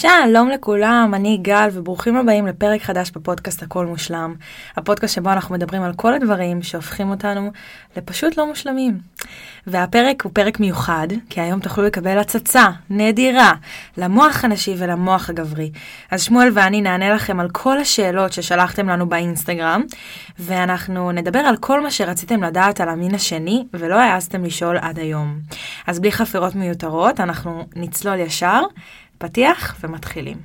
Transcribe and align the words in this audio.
שלום 0.00 0.48
לכולם, 0.48 1.12
אני 1.14 1.38
גל 1.42 1.68
וברוכים 1.72 2.16
הבאים 2.16 2.46
לפרק 2.46 2.82
חדש 2.82 3.10
בפודקאסט 3.10 3.62
הכל 3.62 3.86
מושלם. 3.86 4.34
הפודקאסט 4.76 5.14
שבו 5.14 5.32
אנחנו 5.32 5.54
מדברים 5.54 5.82
על 5.82 5.92
כל 5.94 6.14
הדברים 6.14 6.62
שהופכים 6.62 7.10
אותנו 7.10 7.50
לפשוט 7.96 8.36
לא 8.36 8.46
מושלמים. 8.46 8.98
והפרק 9.66 10.22
הוא 10.22 10.32
פרק 10.34 10.60
מיוחד, 10.60 11.08
כי 11.30 11.40
היום 11.40 11.60
תוכלו 11.60 11.84
לקבל 11.84 12.18
הצצה 12.18 12.66
נדירה 12.90 13.52
למוח 13.96 14.44
הנשי 14.44 14.74
ולמוח 14.78 15.30
הגברי. 15.30 15.70
אז 16.10 16.22
שמואל 16.22 16.48
ואני 16.54 16.80
נענה 16.80 17.14
לכם 17.14 17.40
על 17.40 17.48
כל 17.50 17.78
השאלות 17.78 18.32
ששלחתם 18.32 18.88
לנו 18.88 19.08
באינסטגרם, 19.08 19.82
ואנחנו 20.38 21.12
נדבר 21.12 21.38
על 21.38 21.56
כל 21.56 21.80
מה 21.80 21.90
שרציתם 21.90 22.42
לדעת 22.42 22.80
על 22.80 22.88
המין 22.88 23.14
השני 23.14 23.64
ולא 23.72 24.00
העזתם 24.00 24.44
לשאול 24.44 24.76
עד 24.76 24.98
היום. 24.98 25.38
אז 25.86 26.00
בלי 26.00 26.12
חפירות 26.12 26.54
מיותרות, 26.54 27.20
אנחנו 27.20 27.66
נצלול 27.76 28.18
ישר. 28.18 28.62
פתיח 29.18 29.76
ומתחילים. 29.80 30.36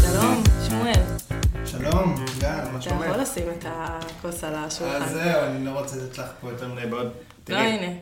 שלום, 0.00 0.42
שמואל. 0.68 1.02
שלום, 1.64 2.24
גל, 2.40 2.64
מה 2.72 2.80
שלומך? 2.80 3.00
אתה 3.00 3.06
יכול 3.06 3.22
לשים 3.22 3.44
את 3.58 3.64
הכוס 3.68 4.44
על 4.44 4.54
השולחן. 4.54 5.02
אז 5.02 5.10
זהו, 5.10 5.44
אני 5.44 5.64
לא 5.64 5.70
רוצה 5.70 5.96
לתת 5.96 6.18
לך 6.18 6.26
פה 6.40 6.50
יותר 6.50 6.68
מדי 6.68 6.86
בעוד... 6.86 7.10
לא, 7.48 7.56
הנה. 7.56 7.92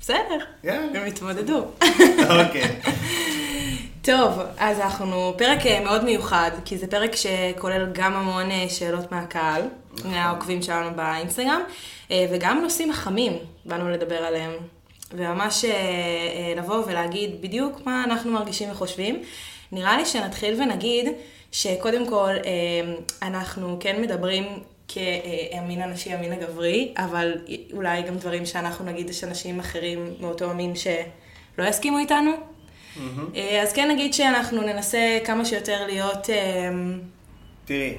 בסדר, 0.00 0.38
הם 0.64 1.06
יתמודדו. 1.06 1.66
אוקיי. 2.28 2.80
טוב, 4.02 4.38
אז 4.58 4.80
אנחנו 4.80 5.34
פרק 5.38 5.66
אה, 5.66 5.80
מאוד 5.84 6.04
מיוחד, 6.04 6.50
כי 6.64 6.78
זה 6.78 6.86
פרק 6.86 7.10
שכולל 7.16 7.86
גם 7.92 8.14
המון 8.14 8.50
אה, 8.50 8.66
שאלות 8.68 9.12
מהקהל. 9.12 9.62
מהעוקבים 10.04 10.62
שלנו 10.62 10.96
באינסטגרם, 10.96 11.60
אה, 12.10 12.26
וגם 12.32 12.60
נושאים 12.62 12.92
חמים, 12.92 13.32
באנו 13.64 13.90
לדבר 13.90 14.18
עליהם. 14.24 14.52
וממש 15.12 15.64
לבוא 16.56 16.84
ולהגיד 16.86 17.42
בדיוק 17.42 17.80
מה 17.86 18.04
אנחנו 18.04 18.32
מרגישים 18.32 18.70
וחושבים. 18.70 19.22
נראה 19.72 19.96
לי 19.96 20.06
שנתחיל 20.06 20.62
ונגיד 20.62 21.08
שקודם 21.52 22.08
כל 22.08 22.34
אנחנו 23.22 23.76
כן 23.80 24.02
מדברים 24.02 24.44
כהמין 24.88 25.82
הנשי, 25.82 26.12
המין 26.12 26.32
הגברי, 26.32 26.94
אבל 26.96 27.32
אולי 27.72 28.02
גם 28.02 28.16
דברים 28.16 28.46
שאנחנו 28.46 28.84
נגיד 28.84 29.10
יש 29.10 29.24
אנשים 29.24 29.60
אחרים 29.60 30.14
מאותו 30.20 30.50
המין 30.50 30.72
שלא 30.76 31.64
יסכימו 31.64 31.98
איתנו. 31.98 32.30
Mm-hmm. 32.32 33.38
אז 33.62 33.72
כן 33.72 33.90
נגיד 33.90 34.14
שאנחנו 34.14 34.62
ננסה 34.62 35.18
כמה 35.24 35.44
שיותר 35.44 35.86
להיות... 35.86 36.30
אה, 36.30 36.70
תראי, 37.64 37.94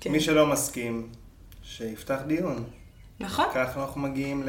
כן. 0.00 0.12
מי 0.12 0.20
שלא 0.20 0.46
מסכים, 0.46 1.08
שיפתח 1.76 2.18
דיון. 2.26 2.64
נכון. 3.20 3.44
ככה 3.54 3.82
אנחנו 3.82 4.00
מגיעים 4.00 4.48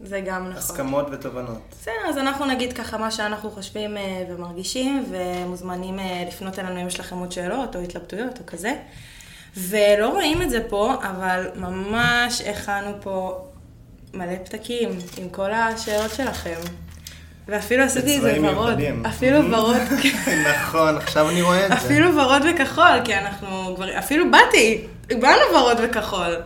להסכמות 0.00 1.06
נכון. 1.06 1.18
ותובנות. 1.18 1.58
בסדר, 1.70 2.08
אז 2.08 2.18
אנחנו 2.18 2.46
נגיד 2.46 2.72
ככה 2.72 2.98
מה 2.98 3.10
שאנחנו 3.10 3.50
חושבים 3.50 3.96
אה, 3.96 4.24
ומרגישים, 4.30 5.04
ומוזמנים 5.10 5.98
לפנות 6.28 6.58
אלינו 6.58 6.82
אם 6.82 6.86
יש 6.86 7.00
לכם 7.00 7.16
עוד 7.16 7.32
שאלות 7.32 7.76
או 7.76 7.80
התלבטויות 7.80 8.38
או 8.38 8.46
כזה. 8.46 8.74
ולא 9.56 10.08
רואים 10.08 10.42
את 10.42 10.50
זה 10.50 10.60
פה, 10.68 10.94
אבל 11.02 11.48
ממש 11.56 12.40
הכנו 12.40 12.90
פה 13.02 13.44
מלא 14.14 14.36
פתקים 14.44 14.90
עם 15.18 15.28
כל 15.28 15.52
השאלות 15.52 16.10
שלכם. 16.14 16.60
ואפילו 17.48 17.84
עשיתי 17.84 18.16
את 18.16 18.22
זה 18.22 18.38
ורוד. 18.42 18.78
אפילו 19.06 19.38
ורוד. 19.52 19.76
נכון, 20.56 20.96
עכשיו 20.96 21.30
אני 21.30 21.42
רואה 21.42 21.66
את 21.66 21.68
זה. 21.68 21.74
אפילו 21.74 22.16
ורוד 22.16 22.42
וכחול, 22.54 23.04
כי 23.04 23.14
אנחנו 23.14 23.72
כבר, 23.76 23.98
אפילו 23.98 24.30
באתי, 24.30 24.86
באנו 25.08 25.42
ורוד 25.54 25.76
וכחול. 25.84 26.36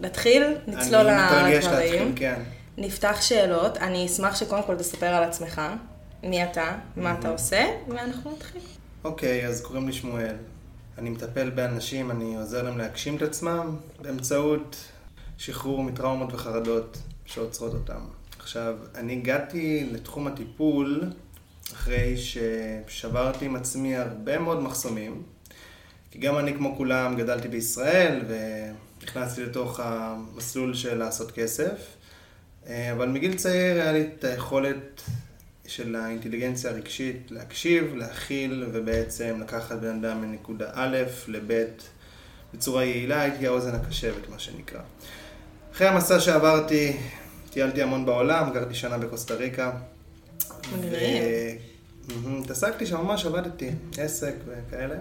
נתחיל, 0.00 0.42
נצלול 0.66 1.02
לדברים. 1.02 2.14
כן. 2.16 2.42
נפתח 2.78 3.18
שאלות, 3.20 3.76
אני 3.76 4.06
אשמח 4.06 4.36
שקודם 4.36 4.62
כל 4.62 4.76
תספר 4.76 5.06
על 5.06 5.24
עצמך, 5.24 5.62
מי 6.22 6.44
אתה, 6.44 6.78
מה 6.96 7.14
אתה 7.18 7.28
עושה, 7.28 7.66
ואנחנו 7.88 8.32
נתחיל. 8.36 8.60
אוקיי, 9.04 9.46
אז 9.46 9.60
קוראים 9.60 9.86
לי 9.86 9.92
שמואל. 9.92 10.34
אני 10.98 11.10
מטפל 11.10 11.50
באנשים, 11.50 12.10
אני 12.10 12.36
עוזר 12.36 12.62
להם 12.62 12.78
להגשים 12.78 13.16
את 13.16 13.22
עצמם 13.22 13.76
באמצעות 14.02 14.76
שחרור 15.38 15.82
מטראומות 15.82 16.34
וחרדות 16.34 16.98
שעוצרות 17.24 17.74
אותם. 17.74 18.00
עכשיו, 18.38 18.74
אני 18.94 19.12
הגעתי 19.12 19.88
לתחום 19.92 20.26
הטיפול 20.26 21.04
אחרי 21.72 22.16
ששברתי 22.16 23.44
עם 23.44 23.56
עצמי 23.56 23.96
הרבה 23.96 24.38
מאוד 24.38 24.62
מחסומים, 24.62 25.22
כי 26.10 26.18
גם 26.18 26.38
אני 26.38 26.54
כמו 26.54 26.76
כולם 26.76 27.16
גדלתי 27.16 27.48
בישראל 27.48 28.22
ונכנסתי 29.00 29.44
לתוך 29.44 29.80
המסלול 29.80 30.74
של 30.74 30.98
לעשות 30.98 31.30
כסף, 31.30 31.76
אבל 32.66 33.08
מגיל 33.08 33.36
צעיר 33.36 33.82
היה 33.82 33.92
לי 33.92 34.08
את 34.18 34.24
היכולת 34.24 35.02
של 35.66 35.96
האינטליגנציה 35.96 36.70
הרגשית 36.70 37.30
להקשיב, 37.30 37.94
להכיל 37.94 38.66
ובעצם 38.72 39.38
לקחת 39.40 39.78
בן 39.78 40.04
אדם 40.04 40.20
מנקודה 40.20 40.70
א' 40.72 40.96
לב' 41.28 41.64
בצורה 42.54 42.84
יעילה, 42.84 43.20
הייתי 43.20 43.46
האוזן 43.46 43.74
הקשבת, 43.74 44.28
מה 44.28 44.38
שנקרא. 44.38 44.80
אחרי 45.72 45.86
המסע 45.86 46.20
שעברתי 46.20 46.96
טיילתי 47.50 47.82
המון 47.82 48.06
בעולם, 48.06 48.52
גרתי 48.54 48.74
שנה 48.74 48.98
בקוסטה 48.98 49.34
ריקה. 49.34 49.72
התעסקתי 52.42 52.86
שם, 52.86 52.96
ממש 52.96 53.26
עבדתי, 53.26 53.70
עסק 53.98 54.34
וכאלה. 54.46 54.96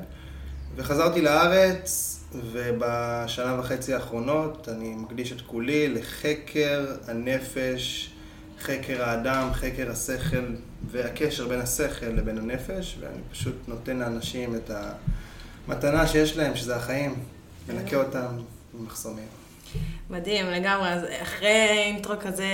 וחזרתי 0.75 1.21
לארץ, 1.21 2.19
ובשנה 2.51 3.59
וחצי 3.59 3.93
האחרונות 3.93 4.69
אני 4.69 4.95
מקדיש 4.95 5.31
את 5.31 5.41
כולי 5.41 5.87
לחקר 5.87 6.85
הנפש, 7.07 8.11
חקר 8.61 9.03
האדם, 9.03 9.49
חקר 9.53 9.91
השכל 9.91 10.45
והקשר 10.91 11.47
בין 11.47 11.59
השכל 11.61 12.05
לבין 12.05 12.37
הנפש, 12.37 12.97
ואני 12.99 13.21
פשוט 13.31 13.55
נותן 13.67 13.97
לאנשים 13.97 14.55
את 14.55 14.71
המתנה 15.67 16.07
שיש 16.07 16.37
להם, 16.37 16.55
שזה 16.55 16.75
החיים, 16.75 17.15
מנקה 17.69 17.95
אותם 17.95 18.27
ממחסומים. 18.73 19.27
מדהים, 20.09 20.45
לגמרי. 20.45 20.89
אז 20.89 21.01
אחרי 21.21 21.67
אינטרו 21.69 22.15
כזה, 22.19 22.47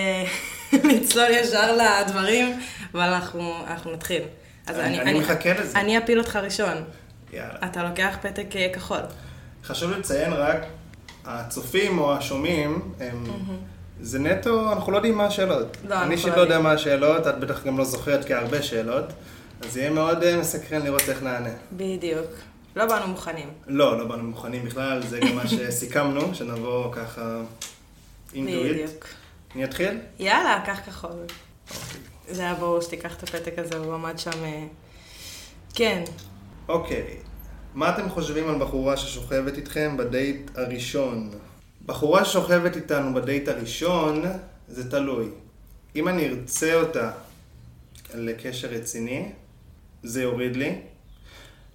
נצלול 0.73 1.31
ישר 1.31 1.77
לדברים, 1.77 2.59
אבל 2.93 3.01
אנחנו, 3.01 3.53
אנחנו 3.67 3.93
נתחיל. 3.93 4.21
אז 4.67 4.79
אני, 4.79 5.01
אני, 5.01 5.11
אני 5.11 5.19
מחכה 5.19 5.53
לזה. 5.53 5.79
אני 5.79 5.97
אפיל 5.97 6.19
אותך 6.19 6.35
ראשון. 6.35 6.83
יאללה. 7.35 7.57
אתה 7.65 7.83
לוקח 7.83 8.17
פתק 8.21 8.55
אה, 8.55 8.69
כחול. 8.73 8.99
חשוב 9.63 9.91
לציין 9.91 10.33
רק, 10.33 10.65
הצופים 11.25 11.99
או 11.99 12.13
השומעים, 12.13 12.91
הם... 12.99 13.23
זה 14.01 14.19
נטו, 14.19 14.73
אנחנו 14.73 14.91
לא 14.91 14.97
יודעים 14.97 15.17
מה 15.17 15.25
השאלות. 15.25 15.77
לא, 15.87 16.01
אני 16.01 16.15
אישית 16.15 16.33
לא 16.35 16.41
יודע 16.41 16.59
מה 16.59 16.71
השאלות, 16.71 17.27
את 17.27 17.39
בטח 17.39 17.65
גם 17.65 17.77
לא 17.77 17.83
זוכרת 17.83 18.27
כהרבה 18.27 18.63
שאלות, 18.63 19.05
אז 19.61 19.77
יהיה 19.77 19.89
מאוד 19.89 20.23
אה, 20.23 20.37
מסקרן 20.37 20.81
לראות 20.81 21.09
איך 21.09 21.23
נענה. 21.23 21.49
בדיוק. 21.71 22.27
לא 22.75 22.85
באנו 22.85 23.07
מוכנים. 23.07 23.49
לא, 23.67 23.97
לא 23.97 24.05
באנו 24.05 24.23
מוכנים 24.23 24.65
בכלל, 24.65 25.01
זה 25.01 25.19
גם 25.19 25.35
מה 25.35 25.47
שסיכמנו, 25.53 26.35
שנבוא 26.35 26.93
ככה 26.93 27.41
אינטואיט. 28.33 28.71
בדיוק. 28.71 29.05
אני 29.55 29.63
אתחיל? 29.63 29.99
יאללה, 30.19 30.63
קח 30.65 30.79
כחול. 30.85 31.11
זה 32.27 32.41
היה 32.41 32.53
ברור 32.53 32.81
שתיקח 32.81 33.15
את 33.17 33.23
הפתק 33.23 33.53
הזה, 33.57 33.77
הוא 33.77 33.93
עמד 33.93 34.19
שם... 34.19 34.43
אה, 34.43 34.63
כן. 35.73 36.03
אוקיי. 36.69 37.17
מה 37.73 37.95
אתם 37.95 38.09
חושבים 38.09 38.49
על 38.49 38.59
בחורה 38.59 38.97
ששוכבת 38.97 39.57
איתכם 39.57 39.97
בדייט 39.97 40.51
הראשון? 40.55 41.29
בחורה 41.85 42.25
ששוכבת 42.25 42.75
איתנו 42.75 43.13
בדייט 43.13 43.47
הראשון, 43.47 44.23
זה 44.67 44.91
תלוי. 44.91 45.25
אם 45.95 46.07
אני 46.07 46.27
ארצה 46.27 46.73
אותה 46.73 47.11
לקשר 48.13 48.67
רציני, 48.67 49.31
זה 50.03 50.23
יוריד 50.23 50.55
לי. 50.55 50.75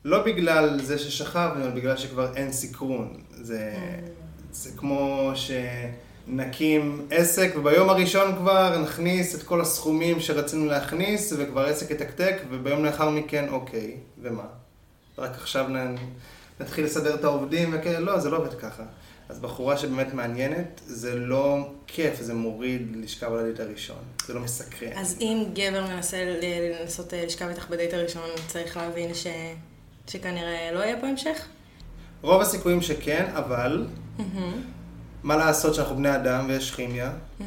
לא 0.04 0.24
בגלל 0.24 0.82
זה 0.82 0.98
ששכבנו, 0.98 1.64
אלא 1.64 1.70
בגלל 1.70 1.96
שכבר 1.96 2.36
אין 2.36 2.52
סקרון. 2.52 3.20
זה, 3.30 3.74
זה 4.52 4.70
כמו 4.76 5.32
שנקים 5.34 7.06
עסק, 7.10 7.52
וביום 7.56 7.88
הראשון 7.88 8.36
כבר 8.36 8.78
נכניס 8.82 9.34
את 9.34 9.42
כל 9.42 9.60
הסכומים 9.60 10.20
שרצינו 10.20 10.66
להכניס, 10.66 11.32
וכבר 11.38 11.66
עסק 11.66 11.90
יתקתק, 11.90 12.36
וביום 12.50 12.84
לאחר 12.84 13.10
מכן, 13.10 13.48
אוקיי, 13.48 13.96
ומה? 14.22 14.44
רק 15.18 15.30
עכשיו 15.34 15.66
נתחיל 16.60 16.84
לסדר 16.84 17.14
את 17.14 17.24
העובדים 17.24 17.74
וכאלה, 17.74 18.00
לא, 18.00 18.18
זה 18.18 18.30
לא 18.30 18.36
עובד 18.36 18.54
ככה. 18.54 18.82
אז 19.28 19.38
בחורה 19.38 19.78
שבאמת 19.78 20.14
מעניינת, 20.14 20.80
זה 20.86 21.14
לא 21.16 21.68
כיף, 21.86 22.20
זה 22.20 22.34
מוריד 22.34 22.96
לשכב 22.96 23.32
על 23.32 23.38
הדייט 23.38 23.60
הראשון. 23.60 24.02
זה 24.26 24.34
לא 24.34 24.40
מסקרן. 24.40 24.92
אז 24.94 25.16
אם 25.20 25.44
גבר 25.54 25.86
מנסה 25.86 26.24
לנסות 26.80 27.14
אה, 27.14 27.24
לשכב 27.26 27.48
איתך 27.48 27.68
בדייט 27.68 27.94
הראשון, 27.94 28.28
צריך 28.46 28.76
להבין 28.76 29.14
ש... 29.14 29.26
שכנראה 30.06 30.72
לא 30.72 30.78
יהיה 30.78 31.00
פה 31.00 31.06
המשך? 31.06 31.46
רוב 32.22 32.42
הסיכויים 32.42 32.82
שכן, 32.82 33.30
אבל 33.34 33.86
mm-hmm. 34.18 34.22
מה 35.22 35.36
לעשות 35.36 35.74
שאנחנו 35.74 35.96
בני 35.96 36.14
אדם 36.14 36.46
ויש 36.48 36.74
כימיה, 36.74 37.12
mm-hmm. 37.12 37.44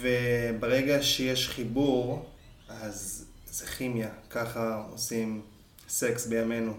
וברגע 0.00 1.02
שיש 1.02 1.48
חיבור, 1.48 2.26
אז 2.68 3.24
זה 3.50 3.66
כימיה, 3.66 4.08
ככה 4.30 4.82
עושים 4.92 5.42
סקס 5.88 6.26
בימינו. 6.26 6.72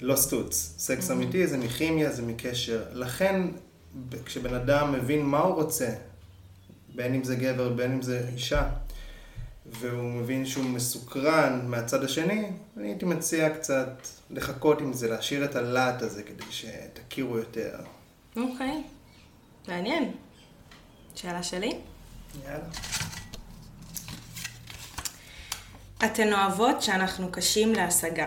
לא 0.00 0.16
סטוץ. 0.16 0.74
סקס 0.78 1.08
mm-hmm. 1.08 1.12
אמיתי 1.12 1.46
זה 1.46 1.58
מכימיה, 1.58 2.12
זה 2.12 2.22
מקשר. 2.22 2.82
לכן 2.92 3.42
כשבן 4.24 4.54
אדם 4.54 4.92
מבין 4.92 5.22
מה 5.22 5.38
הוא 5.38 5.54
רוצה, 5.54 5.90
בין 6.94 7.14
אם 7.14 7.24
זה 7.24 7.36
גבר, 7.36 7.68
בין 7.68 7.92
אם 7.92 8.02
זה 8.02 8.28
אישה, 8.32 8.68
והוא 9.66 10.12
מבין 10.12 10.46
שהוא 10.46 10.64
מסוקרן 10.64 11.60
מהצד 11.66 12.04
השני, 12.04 12.50
אני 12.76 12.88
הייתי 12.88 13.04
מציע 13.04 13.54
קצת 13.54 14.06
לחכות 14.30 14.80
עם 14.80 14.92
זה, 14.92 15.08
להשאיר 15.08 15.44
את 15.44 15.56
הלהט 15.56 16.02
הזה 16.02 16.22
כדי 16.22 16.44
שתכירו 16.50 17.38
יותר. 17.38 17.80
אוקיי, 18.36 18.82
מעניין. 19.68 20.12
שאלה 21.14 21.42
שלי? 21.42 21.78
יאללה. 22.44 22.64
אתן 26.04 26.32
אוהבות 26.32 26.82
שאנחנו 26.82 27.32
קשים 27.32 27.72
להשגה. 27.74 28.26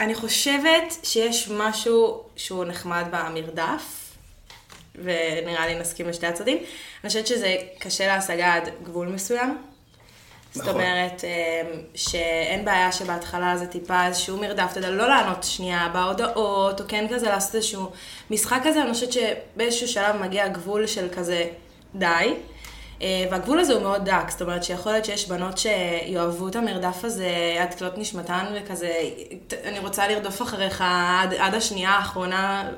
אני 0.00 0.14
חושבת 0.14 0.94
שיש 1.02 1.48
משהו 1.50 2.22
שהוא 2.36 2.64
נחמד 2.64 3.04
במרדף, 3.10 4.12
ונראה 4.94 5.66
לי 5.66 5.74
נסכים 5.74 6.08
לשתי 6.08 6.26
הצדדים. 6.26 6.58
אני 6.58 7.08
חושבת 7.08 7.26
שזה 7.26 7.56
קשה 7.78 8.06
להשגה 8.06 8.54
עד 8.54 8.68
גבול 8.82 9.08
מסוים. 9.08 9.58
זאת 10.52 10.62
נכון. 10.62 10.74
אומרת, 10.74 11.24
אמ, 11.24 11.80
שאין 11.94 12.64
בעיה 12.64 12.92
שבהתחלה 12.92 13.56
זה 13.56 13.66
טיפה 13.66 14.06
איזשהו 14.06 14.36
מרדף, 14.36 14.68
אתה 14.70 14.78
יודע, 14.78 14.90
לא 14.90 15.08
לענות 15.08 15.44
שנייה 15.44 15.90
בהודעות, 15.92 16.80
או 16.80 16.86
כן 16.88 17.06
כזה 17.14 17.28
לעשות 17.28 17.54
איזשהו 17.54 17.90
משחק 18.30 18.60
כזה, 18.64 18.82
אני 18.82 18.92
חושבת 18.92 19.12
שבאיזשהו 19.12 19.88
שלב 19.88 20.16
מגיע 20.16 20.48
גבול 20.48 20.86
של 20.86 21.08
כזה 21.16 21.44
די. 21.94 22.34
אה, 23.02 23.24
והגבול 23.30 23.58
הזה 23.60 23.72
הוא 23.72 23.82
מאוד 23.82 24.04
דק, 24.04 24.30
זאת 24.30 24.42
אומרת 24.42 24.64
שיכול 24.64 24.92
להיות 24.92 25.04
שיש 25.04 25.28
בנות 25.28 25.58
שיאהבו 25.58 26.48
את 26.48 26.56
המרדף 26.56 27.04
הזה 27.04 27.28
עד 27.60 27.74
כלות 27.74 27.98
נשמתן 27.98 28.44
וכזה, 28.54 28.92
"ת- 29.46 29.54
אני 29.64 29.78
רוצה 29.78 30.08
לרדוף 30.08 30.42
אחריך 30.42 30.84
עד, 30.86 31.34
עד 31.34 31.54
השנייה 31.54 31.90
האחרונה. 31.90 32.68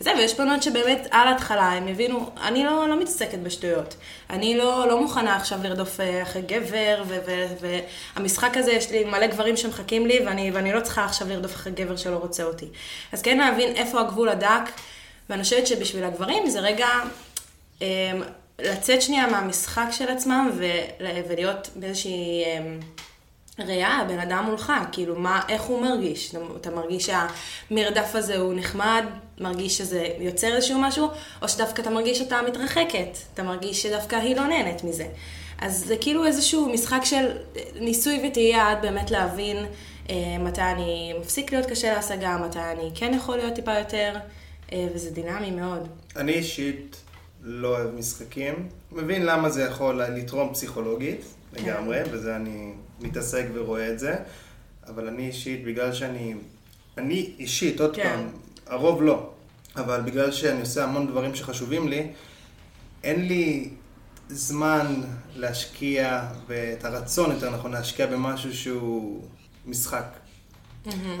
וזה, 0.00 0.12
ויש 0.18 0.38
בנות 0.38 0.62
שבאמת 0.62 1.08
על 1.10 1.28
ההתחלה 1.28 1.62
הם 1.72 1.88
הבינו, 1.88 2.30
אני 2.42 2.64
לא, 2.64 2.88
לא 2.88 3.00
מתעסקת 3.00 3.38
בשטויות. 3.38 3.94
אני 4.30 4.56
לא, 4.58 4.88
לא 4.88 5.00
מוכנה 5.00 5.36
עכשיו 5.36 5.58
לרדוף 5.62 6.00
אה, 6.00 6.22
אחרי 6.22 6.42
גבר, 6.42 7.02
והמשחק 8.16 8.56
הזה, 8.56 8.72
יש 8.72 8.90
לי 8.90 9.04
מלא 9.04 9.26
גברים 9.26 9.56
שמחכים 9.56 10.06
לי, 10.06 10.20
ואני, 10.26 10.50
ואני 10.50 10.72
לא 10.72 10.80
צריכה 10.80 11.04
עכשיו 11.04 11.28
לרדוף 11.28 11.54
אחרי 11.54 11.72
גבר 11.72 11.96
שלא 11.96 12.16
רוצה 12.16 12.42
אותי. 12.44 12.66
אז 13.12 13.22
כן 13.22 13.38
להבין 13.38 13.76
איפה 13.76 14.00
הגבול 14.00 14.28
הדק, 14.28 14.62
ואני 15.30 15.42
חושבת 15.42 15.66
שבשביל 15.66 16.04
הגברים 16.04 16.50
זה 16.50 16.60
רגע 16.60 16.88
אמ, 17.82 17.86
לצאת 18.58 19.02
שנייה 19.02 19.26
מהמשחק 19.26 19.86
של 19.90 20.08
עצמם 20.08 20.50
ול- 20.56 20.66
ולהיות 21.28 21.70
באיזושהי 21.76 22.44
אמ, 22.44 22.80
ראייה, 23.58 23.88
הבן 23.88 24.18
אדם 24.18 24.44
מולך, 24.46 24.72
כאילו, 24.92 25.16
מה, 25.18 25.40
איך 25.48 25.62
הוא 25.62 25.82
מרגיש? 25.82 26.34
אתה- 26.60 26.70
מרגיש 26.70 27.06
שהמרדף 27.70 28.14
הזה 28.14 28.36
הוא 28.36 28.54
נחמד, 28.54 29.04
מרגיש 29.40 29.78
שזה 29.78 30.06
יוצר 30.18 30.56
איזשהו 30.56 30.78
משהו, 30.78 31.08
או 31.42 31.48
שדווקא 31.48 31.82
אתה 31.82 31.90
מרגיש 31.90 32.18
שאתה 32.18 32.40
מתרחקת, 32.48 33.08
אתה 33.34 33.42
מרגיש 33.42 33.82
שדווקא 33.82 34.16
היא 34.16 34.36
לא 34.36 34.46
נהנית 34.46 34.84
מזה. 34.84 35.06
אז 35.60 35.84
זה 35.86 35.96
כאילו 36.00 36.24
איזשהו 36.26 36.68
משחק 36.68 37.00
של 37.04 37.26
ניסוי 37.80 38.20
וטעייה 38.28 38.70
עד 38.70 38.82
באמת 38.82 39.10
להבין 39.10 39.56
אה, 40.10 40.14
מתי 40.40 40.60
אני 40.62 41.14
מפסיק 41.20 41.52
להיות 41.52 41.66
קשה 41.66 41.94
להשגה, 41.94 42.36
מתי 42.36 42.58
אני 42.58 42.90
כן 42.94 43.14
יכול 43.14 43.36
להיות 43.36 43.54
טיפה 43.54 43.78
יותר, 43.78 44.14
אה, 44.72 44.86
וזה 44.94 45.10
דינמי 45.10 45.50
מאוד. 45.50 45.88
אני 46.16 46.32
אישית 46.32 46.96
לא 47.44 47.68
אוהב 47.68 47.94
משחקים. 47.94 48.68
מבין 48.92 49.26
למה 49.26 49.50
זה 49.50 49.62
יכול 49.62 50.02
לתרום 50.02 50.54
פסיכולוגית 50.54 51.24
לגמרי, 51.52 51.98
בזה 52.12 52.36
אני 52.36 52.72
מתעסק 53.00 53.44
ורואה 53.54 53.92
את 53.92 53.98
זה. 53.98 54.16
אבל 54.88 55.08
אני 55.08 55.26
אישית, 55.26 55.64
בגלל 55.64 55.92
שאני... 55.92 56.34
אני 56.98 57.34
אישית, 57.38 57.80
עוד 57.80 57.96
כן. 57.96 58.02
פעם, 58.02 58.28
הרוב 58.66 59.02
לא. 59.02 59.30
אבל 59.76 60.00
בגלל 60.00 60.32
שאני 60.32 60.60
עושה 60.60 60.84
המון 60.84 61.06
דברים 61.06 61.34
שחשובים 61.34 61.88
לי, 61.88 62.06
אין 63.04 63.28
לי 63.28 63.70
זמן 64.28 65.00
להשקיע, 65.36 66.22
ואת 66.46 66.84
הרצון, 66.84 67.30
יותר 67.30 67.50
נכון, 67.50 67.72
להשקיע 67.72 68.06
במשהו 68.06 68.54
שהוא 68.54 69.24
משחק. 69.66 70.06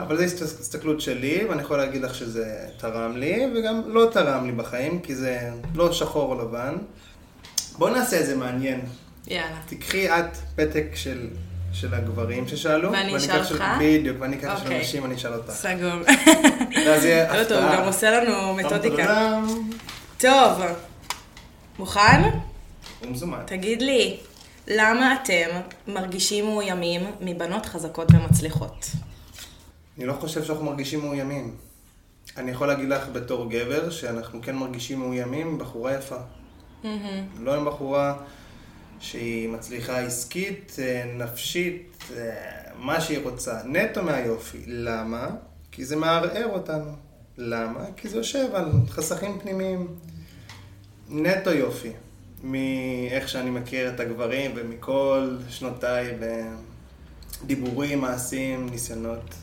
אבל 0.00 0.16
זו 0.16 0.22
הסת- 0.22 0.60
הסתכלות 0.60 1.00
שלי, 1.00 1.44
ואני 1.48 1.62
יכול 1.62 1.76
להגיד 1.78 2.02
לך 2.02 2.14
שזה 2.14 2.44
תרם 2.76 3.16
לי, 3.16 3.46
וגם 3.56 3.82
לא 3.86 4.08
תרם 4.12 4.46
לי 4.46 4.52
בחיים, 4.52 5.00
כי 5.00 5.14
זה 5.14 5.38
לא 5.74 5.92
שחור 5.92 6.32
או 6.34 6.42
לבן. 6.42 6.74
בואו 7.78 7.94
נעשה 7.94 8.20
את 8.20 8.26
זה 8.26 8.36
מעניין. 8.36 8.80
יאללה. 9.26 9.56
תקחי 9.66 10.08
את 10.08 10.24
פתק 10.56 10.86
של, 10.94 11.28
של 11.72 11.94
הגברים 11.94 12.48
ששאלו. 12.48 12.92
ואני 12.92 13.16
אשאל 13.16 13.44
של- 13.44 13.54
אותך? 13.54 13.64
בדיוק, 13.80 14.16
ואני 14.20 14.36
אקח 14.36 14.54
של 14.58 14.62
אוקיי. 14.62 14.76
הנשים, 14.78 15.04
אני 15.04 15.14
אשאל 15.14 15.34
אותך. 15.34 15.50
סגור. 15.52 15.92
ואז 16.86 17.04
יהיה 17.04 17.42
לא 17.42 17.48
טוב, 17.48 17.58
הוא 17.64 17.72
גם 17.72 17.84
עושה 17.84 18.10
לנו 18.20 18.54
מתודיקה. 18.54 19.40
טוב, 20.18 20.60
מוכן? 21.78 22.22
הוא 23.00 23.10
מזומן. 23.10 23.38
תגיד 23.46 23.82
לי, 23.82 24.16
למה 24.68 25.14
אתם 25.22 25.48
מרגישים 25.88 26.44
מאוימים 26.44 27.00
מבנות 27.20 27.66
חזקות 27.66 28.08
ומצליחות? 28.14 28.86
אני 29.98 30.06
לא 30.06 30.12
חושב 30.12 30.44
שאנחנו 30.44 30.64
מרגישים 30.64 31.00
מאוימים. 31.00 31.56
אני 32.36 32.50
יכול 32.50 32.66
להגיד 32.66 32.88
לך 32.88 33.08
בתור 33.12 33.50
גבר 33.50 33.90
שאנחנו 33.90 34.42
כן 34.42 34.56
מרגישים 34.56 34.98
מאוימים 34.98 35.54
מבחורה 35.54 35.94
יפה. 35.94 36.16
לא 37.40 37.54
עם 37.54 37.64
בחורה 37.64 38.16
שהיא 39.00 39.48
מצליחה 39.48 39.98
עסקית, 39.98 40.76
אה, 40.78 41.04
נפשית, 41.16 41.96
אה, 42.16 42.32
מה 42.78 43.00
שהיא 43.00 43.18
רוצה, 43.22 43.60
נטו 43.64 44.02
מהיופי. 44.02 44.58
למה? 44.66 45.28
כי 45.72 45.84
זה 45.84 45.96
מערער 45.96 46.46
אותנו. 46.52 46.90
למה? 47.36 47.84
כי 47.96 48.08
זה 48.08 48.16
יושב 48.16 48.46
על 48.54 48.72
חסכים 48.88 49.38
פנימיים. 49.38 49.86
נטו 51.08 51.50
יופי. 51.50 51.92
מאיך 52.42 53.28
שאני 53.28 53.50
מכיר 53.50 53.94
את 53.94 54.00
הגברים 54.00 54.50
ומכל 54.54 55.36
שנותיי 55.48 56.18
בדיבורים, 57.44 58.00
מעשים, 58.00 58.68
ניסיונות. 58.68 59.34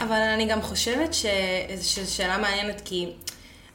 אבל 0.00 0.16
אני 0.34 0.46
גם 0.46 0.62
חושבת 0.62 1.14
שזו 1.14 2.14
שאלה 2.16 2.38
מעניינת, 2.38 2.82
כי 2.84 3.12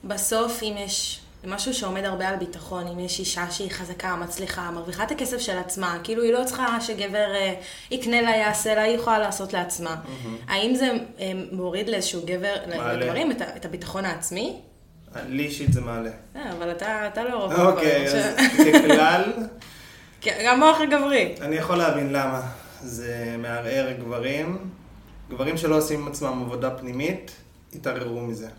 בסוף 0.04 0.64
אם 0.64 0.76
יש 0.78 1.20
משהו 1.44 1.74
שעומד 1.74 2.06
הרבה 2.06 2.28
על 2.30 2.36
ביטחון, 2.36 2.88
אם 2.88 3.00
יש 3.00 3.20
אישה 3.20 3.52
שהיא 3.52 3.72
חזקה, 3.72 4.16
מצליחה, 4.16 4.72
מרוויחה 4.72 5.04
את 5.04 5.12
הכסף 5.12 5.38
של 5.38 5.58
עצמה, 5.58 5.98
כאילו 6.04 6.24
היא 6.24 6.34
לא 6.34 6.44
צריכה 6.46 6.82
שגבר 6.82 7.36
אה, 7.36 7.54
יקנה 7.92 8.22
לה, 8.22 8.30
יעשה 8.30 8.76
לה, 8.76 8.82
היא 8.82 8.96
יכולה 8.96 9.20
לעשות 9.20 9.54
לעצמה. 9.54 9.96
האם 10.48 10.76
זה 10.76 10.92
אה, 11.20 11.32
מוריד 11.52 11.90
לאיזשהו 11.90 12.22
גבר, 12.26 12.56
מעלה. 12.68 12.94
לגברים, 12.94 13.32
את, 13.32 13.42
את 13.56 13.66
הביטחון 13.66 14.06
העצמי? 14.06 14.60
לי 15.28 15.44
אישית 15.44 15.74
זה 15.74 15.82
מעלה. 15.82 16.10
אה, 16.36 16.52
אבל 16.52 16.72
אתה, 16.72 17.08
אתה 17.08 17.24
לא 17.24 17.36
רוב 17.36 17.54
אוקיי, 17.54 18.06
אז 18.08 18.12
ש- 18.12 18.68
ככלל, 18.76 19.24
כן, 20.22 20.42
גם 20.46 20.60
מוח 20.60 20.82
הגברי. 20.82 21.36
אני 21.42 21.56
יכול 21.56 21.76
להבין 21.76 22.14
למה. 22.14 22.42
זה 22.82 23.36
מערער 23.38 23.92
גברים. 24.00 24.70
גברים 25.30 25.58
שלא 25.58 25.78
עושים 25.78 26.02
עם 26.02 26.08
עצמם 26.08 26.42
עבודה 26.46 26.78
פנימית, 26.78 27.32
יתערערו 27.74 28.22
מזה. 28.22 28.50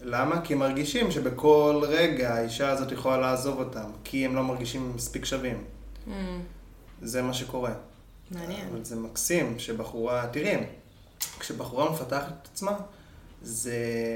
למה? 0.00 0.40
כי 0.40 0.52
הם 0.52 0.58
מרגישים 0.58 1.10
שבכל 1.10 1.82
רגע 1.88 2.34
האישה 2.34 2.70
הזאת 2.70 2.92
יכולה 2.92 3.16
לעזוב 3.16 3.58
אותם, 3.58 3.90
כי 4.04 4.24
הם 4.24 4.36
לא 4.36 4.42
מרגישים 4.42 4.92
מספיק 4.94 5.24
שווים. 5.24 5.64
Mm, 6.06 6.10
זה 7.02 7.22
מה 7.22 7.34
שקורה. 7.34 7.72
מעניין. 8.30 8.68
אבל 8.72 8.84
זה 8.84 8.96
מקסים 8.96 9.58
שבחורה, 9.58 10.26
תראי, 10.32 10.56
כשבחורה 11.38 11.90
מפתחת 11.90 12.32
את 12.42 12.48
עצמה, 12.52 12.76
זה 13.42 13.74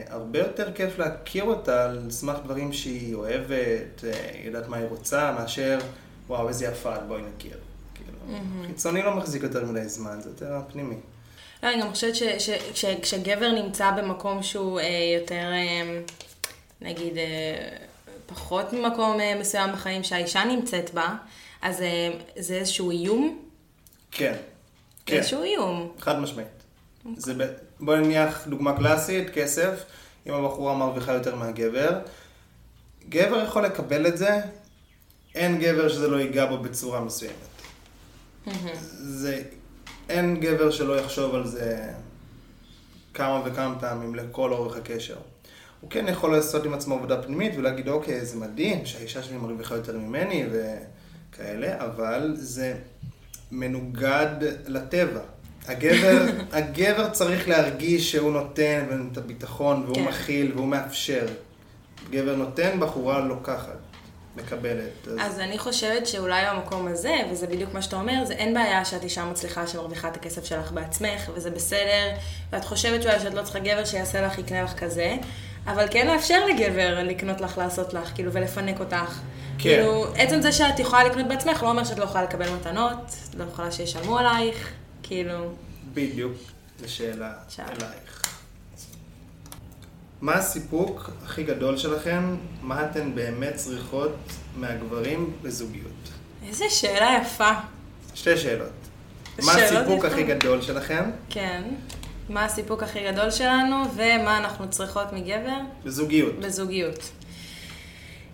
הרבה 0.08 0.38
יותר 0.38 0.72
כיף 0.72 0.98
להכיר 0.98 1.44
אותה 1.44 1.84
על 1.84 2.10
סמך 2.10 2.36
דברים 2.44 2.72
שהיא 2.72 3.14
אוהבת, 3.14 4.04
אה, 4.04 4.30
היא 4.34 4.46
יודעת 4.46 4.68
מה 4.68 4.76
היא 4.76 4.86
רוצה, 4.86 5.32
מאשר, 5.32 5.78
וואו, 6.26 6.48
איזה 6.48 6.66
יפה 6.66 6.98
בואי 6.98 7.22
נכיר. 7.36 7.58
כאילו, 7.94 8.38
חיצוני 8.66 9.02
לא 9.02 9.16
מחזיק 9.16 9.42
יותר 9.42 9.64
מדי 9.64 9.88
זמן, 9.88 10.20
זה 10.20 10.30
יותר 10.30 10.60
פנימי. 10.72 10.96
לא, 11.64 11.68
אני 11.72 11.80
גם 11.80 11.90
חושבת 11.90 12.14
שכשגבר 12.74 13.52
נמצא 13.52 13.90
במקום 13.90 14.42
שהוא 14.42 14.80
אה, 14.80 14.86
יותר, 15.20 15.52
אה, 15.52 16.00
נגיד, 16.80 17.16
אה, 17.16 17.76
פחות 18.26 18.72
ממקום 18.72 19.20
אה, 19.20 19.34
מסוים 19.40 19.72
בחיים 19.72 20.04
שהאישה 20.04 20.44
נמצאת 20.44 20.94
בה, 20.94 21.14
אז 21.62 21.82
אה, 21.82 22.10
זה 22.38 22.54
איזשהו 22.54 22.90
איום? 22.90 23.42
כן, 24.10 24.36
כן, 25.06 25.16
איזשהו 25.16 25.42
איום. 25.42 25.92
חד 26.00 26.18
משמעית. 26.18 26.48
זה 27.16 27.34
ב... 27.34 27.42
בואי 27.80 28.00
נניח 28.00 28.46
דוגמה 28.46 28.76
קלאסית, 28.76 29.30
כסף, 29.30 29.84
אם 30.26 30.34
הבחורה 30.34 30.74
מרוויחה 30.74 31.12
יותר 31.12 31.34
מהגבר, 31.34 31.98
גבר 33.08 33.44
יכול 33.44 33.64
לקבל 33.64 34.06
את 34.06 34.18
זה, 34.18 34.40
אין 35.34 35.58
גבר 35.60 35.88
שזה 35.88 36.08
לא 36.08 36.16
ייגע 36.16 36.46
בו 36.46 36.58
בצורה 36.58 37.00
מסוימת. 37.00 37.34
זה, 38.92 39.42
אין 40.08 40.40
גבר 40.40 40.70
שלא 40.70 41.00
יחשוב 41.00 41.34
על 41.34 41.46
זה 41.46 41.92
כמה 43.14 43.42
וכמה 43.44 43.78
פעמים 43.80 44.14
לכל 44.14 44.52
אורך 44.52 44.76
הקשר. 44.76 45.16
הוא 45.80 45.90
כן 45.90 46.08
יכול 46.08 46.32
לעשות 46.32 46.64
עם 46.64 46.74
עצמו 46.74 46.94
עבודה 46.94 47.22
פנימית 47.22 47.52
ולהגיד, 47.56 47.88
אוקיי, 47.88 48.24
זה 48.24 48.36
מדהים 48.36 48.86
שהאישה 48.86 49.22
שלי 49.22 49.36
מרוויחה 49.36 49.74
יותר 49.74 49.98
ממני 49.98 50.46
וכאלה, 50.52 51.84
אבל 51.84 52.32
זה 52.36 52.74
מנוגד 53.52 54.36
לטבע. 54.66 55.20
הגבר, 55.66 56.26
הגבר 56.52 57.10
צריך 57.10 57.48
להרגיש 57.48 58.12
שהוא 58.12 58.32
נותן 58.32 59.08
את 59.12 59.18
הביטחון 59.18 59.82
והוא 59.84 59.94
כן. 59.96 60.04
מכיל 60.04 60.52
והוא 60.54 60.68
מאפשר. 60.68 61.26
גבר 62.10 62.36
נותן, 62.36 62.80
בחורה 62.80 63.20
לוקחת, 63.20 63.78
מקבלת. 64.36 65.08
אז 65.20 65.40
אני 65.40 65.58
חושבת 65.58 66.06
שאולי 66.06 66.42
במקום 66.50 66.86
הזה, 66.86 67.16
וזה 67.30 67.46
בדיוק 67.46 67.74
מה 67.74 67.82
שאתה 67.82 67.96
אומר, 67.96 68.24
זה 68.24 68.34
אין 68.34 68.54
בעיה 68.54 68.84
שאת 68.84 69.02
אישה 69.02 69.24
מצליחה 69.24 69.66
שמרוויחה 69.66 70.08
את 70.08 70.16
הכסף 70.16 70.44
שלך 70.44 70.72
בעצמך, 70.72 71.30
וזה 71.34 71.50
בסדר, 71.50 72.10
ואת 72.52 72.64
חושבת 72.64 73.02
שאולי 73.02 73.20
שאת 73.20 73.34
לא 73.34 73.42
צריכה 73.42 73.58
גבר 73.58 73.84
שיעשה 73.84 74.26
לך, 74.26 74.38
יקנה 74.38 74.62
לך 74.62 74.78
כזה, 74.78 75.16
אבל 75.66 75.86
כן 75.90 76.06
לאפשר 76.06 76.46
לגבר 76.46 77.02
לקנות 77.02 77.40
לך, 77.40 77.58
לעשות 77.58 77.94
לך, 77.94 78.10
כאילו, 78.14 78.32
ולפנק 78.32 78.80
אותך. 78.80 79.20
כן. 79.58 79.58
כאילו, 79.58 80.06
עצם 80.16 80.40
זה 80.40 80.52
שאת 80.52 80.78
יכולה 80.78 81.04
לקנות 81.04 81.28
בעצמך, 81.28 81.62
לא 81.62 81.70
אומר 81.70 81.84
שאת 81.84 81.98
לא 81.98 82.04
יכולה 82.04 82.24
לקבל 82.24 82.50
מתנות, 82.50 83.14
לא 83.34 83.44
יכולה 83.44 83.72
שישלמו 83.72 84.18
עלייך, 84.18 84.72
כאילו, 85.02 85.50
בדיוק, 85.94 86.32
זו 86.80 86.92
שאלה 86.92 87.32
שאלה. 87.48 87.66
אלייך. 87.68 88.33
מה 90.24 90.34
הסיפוק 90.34 91.10
הכי 91.24 91.42
גדול 91.42 91.76
שלכם? 91.76 92.36
מה 92.62 92.84
אתן 92.84 93.14
באמת 93.14 93.54
צריכות 93.54 94.14
מהגברים 94.56 95.32
בזוגיות? 95.42 96.08
איזה 96.48 96.64
שאלה 96.70 97.18
יפה. 97.22 97.50
שתי 98.14 98.36
שאלות. 98.36 98.72
מה 99.42 99.52
הסיפוק. 99.52 100.04
הכי 100.04 100.22
גדול 100.22 100.62
שלכם 100.62 101.10
כן. 101.30 101.62
מה 102.28 102.44
הסיפוק 102.44 102.82
הכי 102.82 103.12
גדול 103.12 103.30
שלנו, 103.30 103.76
ומה 103.94 104.38
אנחנו 104.38 104.70
צריכות 104.70 105.12
מגבר? 105.12 105.58
בזוגיות? 105.84 106.38
בזוגיות. 106.40 107.10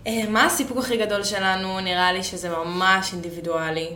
אה, 0.07 0.23
מה 0.29 0.47
הסיפוק 0.47 0.79
הכי 0.79 0.97
גדול 0.97 1.25
שלנו? 1.25 1.81
נראה 1.81 2.13
לי 2.13 2.23
שזה 2.23 2.49
ממש 2.51 3.13
אינדיבידואלי. 3.13 3.89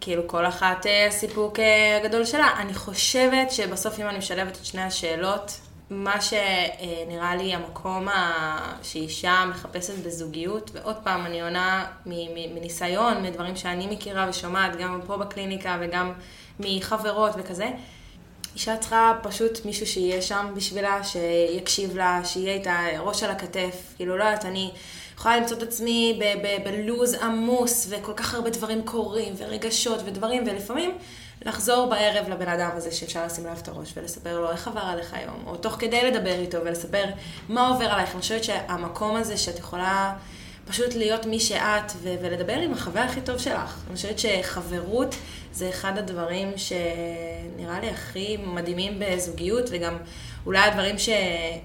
כאילו 0.00 0.28
כל 0.28 0.46
אחת 0.46 0.86
אה, 0.86 1.06
הסיפוק 1.06 1.58
אה, 1.58 1.96
הגדול 2.02 2.24
שלה. 2.24 2.48
אני 2.58 2.74
חושבת 2.74 3.50
שבסוף 3.50 4.00
אם 4.00 4.06
אני 4.08 4.18
משלבת 4.18 4.56
את 4.56 4.64
שני 4.64 4.82
השאלות, 4.82 5.60
מה 5.90 6.20
שנראה 6.20 7.36
לי 7.36 7.54
המקום 7.54 8.08
ה... 8.08 8.78
שאישה 8.82 9.44
מחפשת 9.50 9.94
בזוגיות, 10.06 10.70
ועוד 10.74 10.96
פעם, 11.04 11.26
אני 11.26 11.42
עונה 11.42 11.86
מניסיון, 12.54 13.22
מדברים 13.22 13.56
שאני 13.56 13.86
מכירה 13.86 14.26
ושומעת, 14.28 14.76
גם 14.76 15.00
פה 15.06 15.16
בקליניקה 15.16 15.78
וגם 15.80 16.12
מחברות 16.60 17.32
וכזה, 17.38 17.68
אישה 18.54 18.76
צריכה 18.76 19.12
פשוט 19.22 19.64
מישהו 19.64 19.86
שיהיה 19.86 20.22
שם 20.22 20.46
בשבילה, 20.56 21.00
שיקשיב 21.04 21.96
לה, 21.96 22.20
שיהיה 22.24 22.54
איתה 22.54 22.76
ראש 22.98 23.22
על 23.22 23.30
הכתף. 23.30 23.94
כאילו, 23.96 24.16
לא 24.16 24.24
יודעת, 24.24 24.44
אני 24.44 24.70
יכולה 25.14 25.36
למצוא 25.36 25.56
את 25.56 25.62
עצמי 25.62 26.20
בלוז 26.64 27.14
עמוס, 27.14 27.86
וכל 27.90 28.12
כך 28.12 28.34
הרבה 28.34 28.50
דברים 28.50 28.82
קורים, 28.82 29.34
ורגשות 29.36 30.00
ודברים, 30.04 30.42
ולפעמים 30.46 30.98
לחזור 31.46 31.86
בערב 31.90 32.28
לבן 32.28 32.48
אדם 32.48 32.70
הזה 32.74 32.92
שאפשר 32.92 33.26
לשים 33.26 33.46
עליו 33.46 33.58
את 33.62 33.68
הראש 33.68 33.92
ולספר 33.96 34.40
לו 34.40 34.50
איך 34.50 34.68
עבר 34.68 34.80
עליך 34.80 35.14
היום, 35.14 35.44
או 35.46 35.56
תוך 35.56 35.76
כדי 35.78 36.10
לדבר 36.10 36.34
איתו 36.40 36.58
ולספר 36.64 37.04
מה 37.48 37.68
עובר 37.68 37.84
עלייך. 37.84 38.12
אני 38.12 38.20
חושבת 38.20 38.44
שהמקום 38.44 39.16
הזה 39.16 39.36
שאת 39.36 39.58
יכולה 39.58 40.14
פשוט 40.68 40.94
להיות 40.94 41.26
מי 41.26 41.40
שאת 41.40 41.92
ו- 42.02 42.14
ולדבר 42.22 42.52
עם 42.52 42.72
החבר 42.72 43.00
הכי 43.00 43.20
טוב 43.20 43.38
שלך. 43.38 43.80
אני 43.86 43.96
חושבת 43.96 44.18
שחברות 44.18 45.14
זה 45.52 45.68
אחד 45.68 45.98
הדברים 45.98 46.52
שנראה 46.56 47.80
לי 47.80 47.88
הכי 47.90 48.36
מדהימים 48.36 48.98
בזוגיות, 48.98 49.64
וגם 49.70 49.96
אולי 50.46 50.58
הדברים 50.58 50.98
ש... 50.98 51.08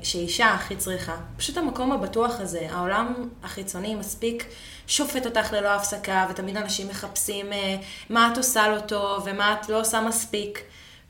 שאישה 0.03 0.53
הכי 0.53 0.75
צריכה. 0.75 1.15
פשוט 1.37 1.57
המקום 1.57 1.91
הבטוח 1.91 2.39
הזה, 2.39 2.67
העולם 2.69 3.29
החיצוני 3.43 3.95
מספיק 3.95 4.45
שופט 4.87 5.25
אותך 5.25 5.53
ללא 5.53 5.67
הפסקה, 5.67 6.27
ותמיד 6.29 6.57
אנשים 6.57 6.87
מחפשים 6.87 7.53
אה, 7.53 7.75
מה 8.09 8.29
את 8.31 8.37
עושה 8.37 8.67
לא 8.67 8.79
טוב, 8.79 9.23
ומה 9.25 9.53
את 9.53 9.69
לא 9.69 9.81
עושה 9.81 10.01
מספיק. 10.01 10.59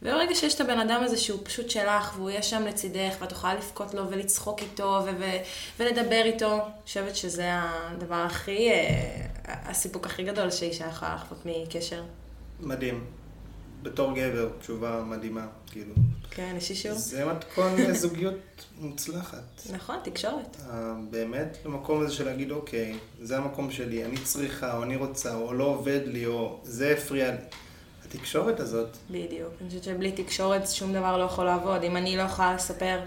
וברגע 0.01 0.35
שיש 0.35 0.55
את 0.55 0.61
הבן 0.61 0.79
אדם 0.79 1.01
הזה 1.03 1.17
שהוא 1.17 1.39
פשוט 1.43 1.69
שלך, 1.69 2.13
והוא 2.15 2.29
יהיה 2.29 2.43
שם 2.43 2.65
לצידך, 2.65 3.15
ואת 3.19 3.31
יכולה 3.31 3.53
לבכות 3.53 3.93
לו 3.93 4.09
ולצחוק 4.09 4.61
איתו 4.61 4.99
ו- 5.05 5.37
ולדבר 5.79 6.21
איתו, 6.25 6.53
אני 6.53 6.71
חושבת 6.85 7.15
שזה 7.15 7.49
הדבר 7.51 8.15
הכי, 8.15 8.69
אה, 8.69 9.25
הסיפוק 9.45 10.05
הכי 10.05 10.23
גדול 10.23 10.51
שאישה 10.51 10.87
יכולה 10.87 11.15
לחוות 11.15 11.45
מקשר. 11.45 12.03
מדהים. 12.59 13.05
בתור 13.83 14.13
גבר, 14.13 14.49
תשובה 14.59 15.03
מדהימה, 15.05 15.45
כאילו. 15.71 15.93
כן, 16.35 16.55
יש 16.57 16.69
אישור. 16.69 16.93
זה 16.93 17.25
מתכון 17.25 17.75
לזוגיות 17.89 18.35
מוצלחת. 18.79 19.61
נכון, 19.73 19.95
תקשורת. 20.03 20.57
אה, 20.69 20.93
באמת 21.09 21.57
למקום 21.65 22.01
הזה 22.01 22.13
של 22.13 22.25
להגיד, 22.25 22.51
אוקיי, 22.51 22.97
זה 23.21 23.37
המקום 23.37 23.71
שלי, 23.71 24.05
אני 24.05 24.17
צריכה, 24.17 24.77
או 24.77 24.83
אני 24.83 24.95
רוצה, 24.95 25.35
או 25.35 25.53
לא 25.53 25.63
עובד 25.63 25.99
לי, 26.05 26.25
או 26.25 26.59
זה 26.63 26.93
הפריע 26.97 27.31
לי. 27.31 27.37
התקשורת 28.05 28.59
הזאת, 28.59 28.97
בדיוק. 29.09 29.49
אני 29.61 29.69
חושבת 29.69 29.83
שבלי 29.83 30.11
תקשורת 30.11 30.67
שום 30.67 30.93
דבר 30.93 31.17
לא 31.17 31.23
יכול 31.23 31.45
לעבוד. 31.45 31.83
אם 31.83 31.97
אני 31.97 32.17
לא 32.17 32.21
יכולה 32.21 32.55
לספר 32.55 32.99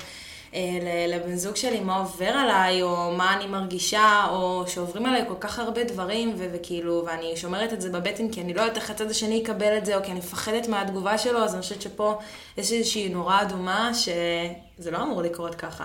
לבן 1.09 1.37
זוג 1.37 1.57
שלי 1.57 1.81
מה 1.81 1.97
עובר 1.97 2.29
עליי, 2.29 2.83
או 2.83 3.13
מה 3.17 3.37
אני 3.37 3.47
מרגישה, 3.47 4.27
או 4.31 4.65
שעוברים 4.69 5.07
עליי 5.07 5.25
כל 5.29 5.35
כך 5.41 5.59
הרבה 5.59 5.85
דברים, 5.85 6.35
ו- 6.39 6.47
וכאילו, 6.53 7.05
ואני 7.07 7.37
שומרת 7.37 7.73
את 7.73 7.81
זה 7.81 7.91
בבטן 7.91 8.31
כי 8.31 8.41
אני 8.41 8.55
לא 8.55 8.61
יודעת 8.61 8.77
איך 8.77 8.91
הצד 8.91 9.11
השני 9.11 9.35
יקבל 9.35 9.79
את 9.79 9.87
זה, 9.87 9.97
או 9.97 10.05
כי 10.05 10.11
אני 10.11 10.19
מפחדת 10.19 10.69
מהתגובה 10.69 11.19
שלו, 11.19 11.39
אז 11.45 11.55
אני 11.55 11.63
חושבת 11.63 11.83
שפה 11.83 12.19
יש 12.57 12.73
איזושהי 12.73 13.09
נורה 13.09 13.43
אדומה 13.43 13.91
שזה 13.95 14.91
לא 14.91 15.03
אמור 15.03 15.23
לקרות 15.23 15.55
ככה. 15.55 15.85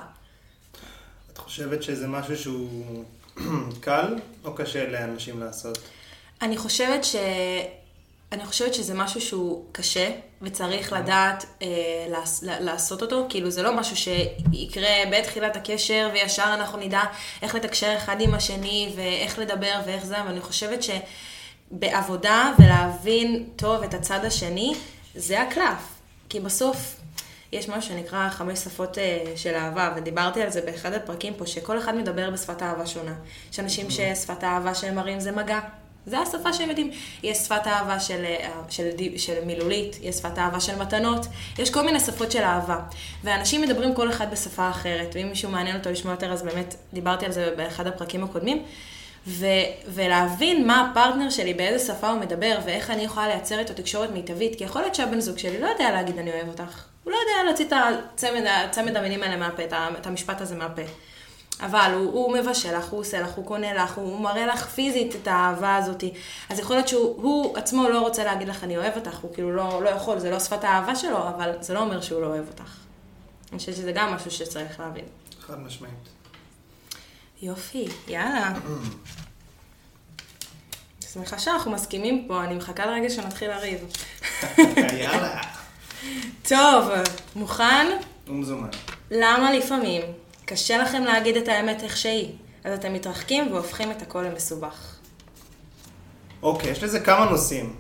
את 1.34 1.38
חושבת 1.38 1.84
שזה 1.84 2.08
משהו 2.08 2.38
שהוא 2.38 3.04
קל 3.82 4.16
או 4.46 4.54
קשה 4.54 4.90
לאנשים 4.90 5.40
לעשות? 5.40 5.78
אני 6.42 6.58
חושבת 6.58 7.04
ש... 7.04 7.16
אני 8.32 8.46
חושבת 8.46 8.74
שזה 8.74 8.94
משהו 8.94 9.22
שהוא 9.22 9.66
קשה, 9.72 10.10
וצריך 10.41 10.93
לדעת 10.93 11.45
אה, 11.62 11.67
לעס, 12.10 12.43
לעשות 12.43 13.01
אותו. 13.01 13.25
כאילו, 13.29 13.51
זה 13.51 13.63
לא 13.63 13.75
משהו 13.75 13.95
שיקרה 13.95 14.89
בתחילת 15.12 15.55
הקשר, 15.55 16.10
וישר 16.13 16.51
אנחנו 16.53 16.77
נדע 16.77 17.01
איך 17.41 17.55
לתקשר 17.55 17.93
אחד 17.98 18.21
עם 18.21 18.33
השני, 18.33 18.93
ואיך 18.95 19.39
לדבר 19.39 19.81
ואיך 19.86 20.05
זה, 20.05 20.21
אבל 20.21 20.29
אני 20.29 20.41
חושבת 20.41 20.79
שבעבודה 20.83 22.53
ולהבין 22.60 23.50
טוב 23.55 23.83
את 23.83 23.93
הצד 23.93 24.25
השני, 24.25 24.74
זה 25.15 25.41
הקלף. 25.41 26.01
כי 26.29 26.39
בסוף 26.39 26.95
יש 27.51 27.69
משהו 27.69 27.81
שנקרא 27.81 28.29
חמש 28.29 28.60
שפות 28.60 28.98
אה, 28.98 29.33
של 29.36 29.55
אהבה, 29.55 29.93
ודיברתי 29.95 30.41
על 30.41 30.50
זה 30.50 30.62
באחד 30.62 30.93
הפרקים 30.93 31.33
פה, 31.33 31.45
שכל 31.45 31.77
אחד 31.77 31.95
מדבר 31.95 32.29
בשפת 32.29 32.63
אהבה 32.63 32.88
שונה. 32.88 33.13
יש 33.51 33.60
אנשים 33.60 33.89
ששפת 33.89 34.43
האהבה 34.43 34.75
שהם 34.75 34.95
מראים 34.95 35.19
זה 35.19 35.31
מגע. 35.31 35.60
זה 36.05 36.20
השפה 36.20 36.53
שהם 36.53 36.70
יודעים. 36.70 36.91
יש 37.24 37.38
שפת 37.38 37.67
אהבה 37.67 38.00
של, 38.00 38.25
אה, 38.25 38.50
של, 38.70 38.89
של, 38.98 39.17
של 39.17 39.46
מילולית, 39.46 39.98
יש 40.01 40.15
שפת 40.15 40.38
אהבה 40.38 40.60
של 40.60 40.75
מתנות, 40.75 41.25
יש 41.60 41.70
כל 41.70 41.81
מיני 41.81 42.00
שפות 42.00 42.31
של 42.31 42.43
אהבה. 42.43 42.79
ואנשים 43.24 43.62
מדברים 43.62 43.96
כל 43.96 44.10
אחד 44.10 44.31
בשפה 44.31 44.70
אחרת, 44.70 45.12
ואם 45.13 45.27
מישהו 45.29 45.50
מעניין 45.50 45.77
אותו 45.77 45.91
לשמוע 45.91 46.13
יותר, 46.13 46.31
אז 46.31 46.43
באמת 46.43 46.75
דיברתי 46.93 47.25
על 47.25 47.31
זה 47.31 47.53
באחד 47.58 47.88
הפרקים 47.88 48.24
הקודמים. 48.24 48.63
ו- 49.27 49.46
ולהבין 49.88 50.67
מה 50.67 50.89
הפרטנר 50.91 51.29
שלי, 51.29 51.53
באיזה 51.53 51.93
שפה 51.93 52.10
הוא 52.10 52.20
מדבר, 52.20 52.58
ואיך 52.65 52.89
אני 52.89 53.01
יכולה 53.01 53.27
לייצר 53.27 53.60
איתו 53.60 53.74
תקשורת 53.74 54.12
מיטבית, 54.12 54.55
כי 54.55 54.63
יכול 54.63 54.81
להיות 54.81 54.96
שהבן 54.96 55.20
זוג 55.20 55.38
שלי 55.38 55.62
לא 55.62 55.67
יודע 55.67 55.91
להגיד 55.91 56.17
אני 56.17 56.31
אוהב 56.31 56.48
אותך. 56.48 56.86
הוא 57.03 57.12
לא 57.12 57.17
יודע 57.17 57.43
להוציא 57.46 57.65
את 57.65 57.74
הצמד, 57.74 58.46
הצמד 58.46 58.96
המילים 58.96 59.24
האלה 59.24 59.38
מהפה, 59.38 59.63
את 59.98 60.08
המשפט 60.08 60.41
הזה 60.41 60.55
מהפה. 60.55 60.81
אבל 61.62 61.91
הוא, 61.96 62.12
הוא 62.12 62.34
מבשל 62.34 62.77
לך, 62.77 62.89
הוא 62.89 63.00
עושה 63.00 63.22
לך, 63.22 63.32
הוא 63.32 63.46
קונה 63.46 63.74
לך, 63.74 63.98
הוא 63.98 64.22
מראה 64.22 64.46
לך 64.46 64.65
פיזית 64.65 65.15
את 65.15 65.27
האהבה 65.27 65.75
הזאת. 65.75 66.03
אז 66.50 66.60
יכול 66.60 66.75
להיות 66.75 66.88
שהוא 66.88 67.22
הוא 67.22 67.58
עצמו 67.58 67.89
לא 67.89 68.00
רוצה 68.00 68.24
להגיד 68.24 68.48
לך 68.48 68.63
אני 68.63 68.77
אוהב 68.77 68.96
אותך, 68.96 69.18
הוא 69.18 69.34
כאילו 69.34 69.56
לא, 69.56 69.84
לא 69.84 69.89
יכול, 69.89 70.20
זה 70.20 70.32
לא 70.32 70.39
שפת 70.39 70.63
האהבה 70.63 70.96
שלו, 70.96 71.18
אבל 71.18 71.51
זה 71.60 71.74
לא 71.74 71.80
אומר 71.80 72.01
שהוא 72.01 72.22
לא 72.22 72.27
אוהב 72.27 72.48
אותך. 72.48 72.75
אני 73.51 73.60
חושבת 73.60 73.75
שזה 73.75 73.91
גם 73.91 74.13
משהו 74.13 74.32
שצריך 74.32 74.80
להבין. 74.80 75.06
חד 75.48 75.60
משמעית. 75.60 76.10
יופי, 77.41 77.88
יאללה. 78.08 78.53
שמחה 81.13 81.39
שאנחנו 81.39 81.72
מסכימים 81.72 82.25
פה, 82.27 82.44
אני 82.44 82.56
מחכה 82.56 82.86
לרגע 82.86 83.10
שנתחיל 83.10 83.50
לריב. 83.50 83.80
יאללה. 84.94 85.41
טוב, 86.50 86.89
מוכן? 87.36 87.88
ומזומן. 88.27 88.70
למה 89.12 89.53
לפעמים 89.53 90.01
קשה 90.51 90.77
לכם 90.77 91.03
להגיד 91.03 91.38
את 91.38 91.48
האמת 91.48 91.84
איך 91.84 91.98
שהיא? 91.98 92.29
אז 92.63 92.74
אתם 92.74 92.93
מתרחקים 92.93 93.51
והופכים 93.51 93.91
את 93.91 94.01
הכל 94.01 94.22
למסובך. 94.24 94.96
אוקיי, 96.43 96.72
יש 96.72 96.84
לזה 96.84 97.00
כמה 97.00 97.25
נושאים. 97.25 97.75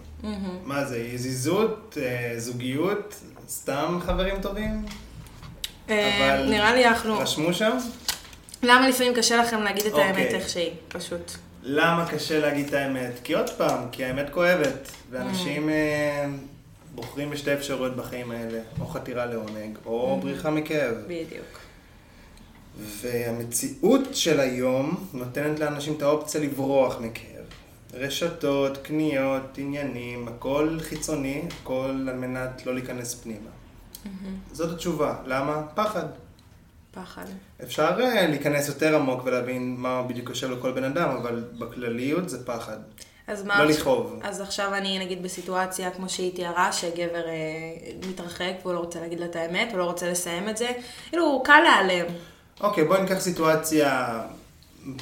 מה 0.63 0.85
זה, 0.85 0.97
יזיזות, 0.97 1.97
אה, 2.01 2.33
זוגיות, 2.37 3.15
סתם 3.49 3.99
חברים 4.05 4.41
טובים? 4.41 4.85
אה, 5.89 6.35
אבל- 6.35 6.49
נראה 6.49 6.75
לי 6.75 6.85
אנחנו... 6.87 7.19
רשמו 7.19 7.53
שם? 7.53 7.77
למה 8.63 8.89
לפעמים 8.89 9.13
קשה 9.13 9.37
לכם 9.37 9.61
להגיד 9.61 9.85
את 9.85 9.91
אוקיי. 9.91 10.05
האמת 10.07 10.33
איך 10.33 10.49
שהיא? 10.49 10.71
פשוט. 10.87 11.31
למה 11.63 12.05
קשה 12.09 12.39
להגיד 12.39 12.67
את 12.67 12.73
האמת? 12.73 13.13
כי 13.23 13.33
עוד 13.33 13.49
פעם, 13.49 13.79
כי 13.91 14.05
האמת 14.05 14.29
כואבת, 14.33 14.91
ואנשים 15.09 15.69
אה, 15.69 16.25
בוחרים 16.95 17.29
בשתי 17.29 17.53
אפשרויות 17.53 17.95
בחיים 17.95 18.31
האלה, 18.31 18.59
או 18.81 18.85
חתירה 18.87 19.25
לעונג, 19.25 19.77
או 19.85 20.19
בריחה 20.21 20.49
מכאב. 20.49 20.95
בדיוק. 21.07 21.61
והמציאות 22.79 24.15
של 24.15 24.39
היום 24.39 25.07
נותנת 25.13 25.59
לאנשים 25.59 25.93
את 25.97 26.01
האופציה 26.01 26.41
לברוח 26.41 26.99
מכאב. 27.01 27.31
רשתות, 27.93 28.77
קניות, 28.77 29.57
עניינים, 29.57 30.27
הכל 30.27 30.77
חיצוני, 30.81 31.41
הכל 31.61 32.07
על 32.09 32.15
מנת 32.15 32.65
לא 32.65 32.73
להיכנס 32.73 33.15
פנימה. 33.15 33.49
זאת 34.51 34.71
התשובה. 34.71 35.15
למה? 35.25 35.61
פחד. 35.75 36.05
פחד. 36.91 37.25
אפשר 37.63 37.97
אה, 37.99 38.27
להיכנס 38.27 38.67
יותר 38.67 38.95
עמוק 38.95 39.21
ולהבין 39.25 39.75
מה 39.77 40.03
בדיוק 40.03 40.29
יושב 40.29 40.51
לכל 40.51 40.71
בן 40.71 40.83
אדם, 40.83 41.09
אבל 41.09 41.43
בכלליות 41.59 42.29
זה 42.29 42.45
פחד. 42.45 42.77
אז 43.27 43.43
מה... 43.43 43.63
לא 43.63 43.69
לכאוב. 43.69 44.19
אז 44.23 44.41
עכשיו 44.41 44.73
אני 44.73 44.99
נגיד 44.99 45.23
בסיטואציה 45.23 45.91
כמו 45.91 46.09
שהיא 46.09 46.35
תיארה, 46.35 46.71
שגבר 46.71 47.27
אה, 47.27 47.91
מתרחק 48.09 48.53
והוא 48.61 48.73
לא 48.73 48.79
רוצה 48.79 48.99
להגיד 48.99 49.19
לה 49.19 49.25
את 49.25 49.35
האמת, 49.35 49.71
הוא 49.71 49.79
לא 49.79 49.83
רוצה 49.83 50.11
לסיים 50.11 50.49
את 50.49 50.57
זה, 50.57 50.67
כאילו, 51.09 51.41
קל 51.45 51.59
להיעלם. 51.63 52.13
אוקיי, 52.63 52.83
בואי 52.83 53.01
ניקח 53.01 53.19
סיטואציה 53.19 54.21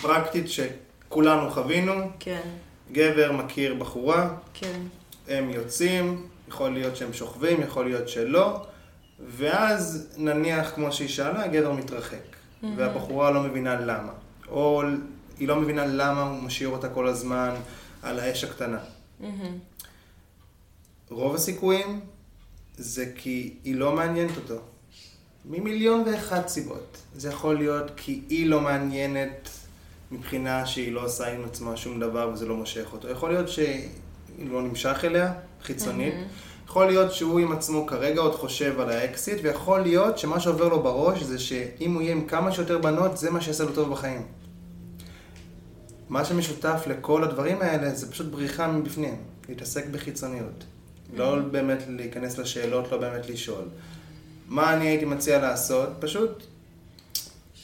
פרקטית 0.01 0.45
שכולנו 0.49 1.51
חווינו. 1.51 1.93
כן, 2.19 2.41
גבר 2.91 3.31
מכיר 3.31 3.73
בחורה, 3.73 4.29
כן. 4.53 4.79
הם 5.27 5.49
יוצאים, 5.49 6.27
יכול 6.47 6.69
להיות 6.69 6.95
שהם 6.95 7.13
שוכבים, 7.13 7.61
יכול 7.61 7.85
להיות 7.85 8.09
שלא, 8.09 8.65
ואז 9.27 10.13
נניח, 10.17 10.71
כמו 10.75 10.91
שהיא 10.91 11.07
שאלה, 11.07 11.43
הגבר 11.43 11.71
מתרחק, 11.71 12.35
והבחורה 12.77 13.31
לא 13.31 13.43
מבינה 13.43 13.75
למה. 13.75 14.11
או 14.47 14.81
היא 15.39 15.47
לא 15.47 15.55
מבינה 15.55 15.85
למה 15.85 16.21
הוא 16.21 16.43
משאיר 16.43 16.69
אותה 16.69 16.89
כל 16.89 17.07
הזמן 17.07 17.55
על 18.01 18.19
האש 18.19 18.43
הקטנה. 18.43 18.79
רוב 21.09 21.35
הסיכויים 21.35 21.99
זה 22.77 23.05
כי 23.15 23.53
היא 23.63 23.75
לא 23.75 23.91
מעניינת 23.91 24.37
אותו. 24.37 24.61
ממיליון 25.45 26.03
ואחת 26.05 26.47
סיבות. 26.47 26.97
זה 27.15 27.29
יכול 27.29 27.57
להיות 27.57 27.91
כי 27.95 28.21
היא 28.29 28.47
לא 28.47 28.61
מעניינת 28.61 29.49
מבחינה 30.11 30.65
שהיא 30.65 30.93
לא 30.93 31.05
עושה 31.05 31.33
עם 31.33 31.45
עצמה 31.45 31.77
שום 31.77 31.99
דבר 31.99 32.29
וזה 32.33 32.45
לא 32.45 32.55
מושך 32.55 32.93
אותו. 32.93 33.09
יכול 33.09 33.29
להיות 33.29 33.49
שהוא 33.49 33.65
לא 34.39 34.61
נמשך 34.61 35.01
אליה, 35.03 35.33
חיצונית. 35.63 36.13
יכול 36.65 36.87
להיות 36.87 37.13
שהוא 37.13 37.39
עם 37.39 37.51
עצמו 37.51 37.87
כרגע 37.87 38.21
עוד 38.21 38.35
חושב 38.35 38.79
על 38.79 38.89
האקסיט, 38.89 39.39
ויכול 39.43 39.79
להיות 39.79 40.17
שמה 40.17 40.39
שעובר 40.39 40.67
לו 40.67 40.83
בראש 40.83 41.23
זה 41.23 41.39
שאם 41.39 41.93
הוא 41.93 42.01
יהיה 42.01 42.11
עם 42.11 42.27
כמה 42.27 42.51
שיותר 42.51 42.77
בנות, 42.77 43.17
זה 43.17 43.31
מה 43.31 43.41
שיעשה 43.41 43.63
לו 43.63 43.71
טוב 43.73 43.91
בחיים. 43.91 44.21
מה 46.09 46.25
שמשותף 46.25 46.83
לכל 46.87 47.23
הדברים 47.23 47.61
האלה 47.61 47.95
זה 47.95 48.11
פשוט 48.11 48.27
בריחה 48.27 48.67
מבפנים, 48.67 49.15
להתעסק 49.49 49.85
בחיצוניות. 49.87 50.63
לא 51.13 51.39
באמת 51.39 51.83
להיכנס 51.87 52.37
לשאלות, 52.37 52.91
לא 52.91 52.97
באמת 52.97 53.29
לשאול. 53.29 53.63
מה 54.49 54.73
אני 54.73 54.87
הייתי 54.87 55.05
מציע 55.05 55.39
לעשות? 55.39 55.89
פשוט 55.99 56.43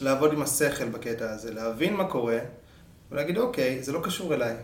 לעבוד 0.01 0.34
עם 0.34 0.42
השכל 0.42 0.89
בקטע 0.89 1.32
הזה, 1.32 1.54
להבין 1.54 1.94
מה 1.96 2.08
קורה, 2.08 2.39
ולהגיד, 3.12 3.38
אוקיי, 3.38 3.84
זה 3.84 3.92
לא 3.92 4.01
קשור 4.04 4.34
אליי. 4.34 4.56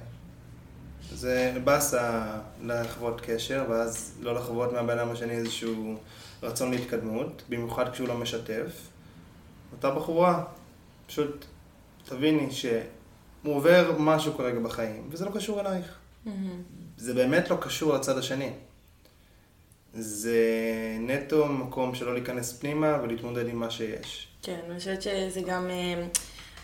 זה 1.13 1.53
באסה 1.63 2.37
לחוות 2.63 3.21
קשר, 3.21 3.65
ואז 3.69 4.13
לא 4.21 4.35
לחוות 4.35 4.73
מהבן 4.73 4.99
אדם 4.99 5.11
השני 5.11 5.33
איזשהו 5.33 5.97
רצון 6.43 6.71
להתקדמות, 6.71 7.43
במיוחד 7.49 7.91
כשהוא 7.91 8.07
לא 8.07 8.17
משתף. 8.17 8.71
אותה 9.71 9.91
בחורה, 9.91 10.43
פשוט 11.07 11.45
תביני 12.05 12.51
שהוא 12.51 13.55
עובר 13.55 13.95
משהו 13.99 14.33
כרגע 14.37 14.59
בחיים, 14.59 15.09
וזה 15.11 15.25
לא 15.25 15.31
קשור 15.31 15.59
אלייך. 15.59 15.85
מהמם. 16.25 16.61
זה 16.97 17.13
באמת 17.13 17.49
לא 17.49 17.57
קשור 17.61 17.93
לצד 17.93 18.17
השני. 18.17 18.53
זה 19.93 20.37
נטו 20.99 21.45
מקום 21.45 21.95
שלא 21.95 22.13
להיכנס 22.13 22.53
פנימה 22.59 22.97
ולהתמודד 23.03 23.47
עם 23.47 23.55
מה 23.55 23.69
שיש. 23.69 24.27
כן, 24.43 24.59
אני 24.69 24.79
חושבת 24.79 25.01
שזה 25.01 25.41
גם, 25.47 25.69
אה, 25.69 26.03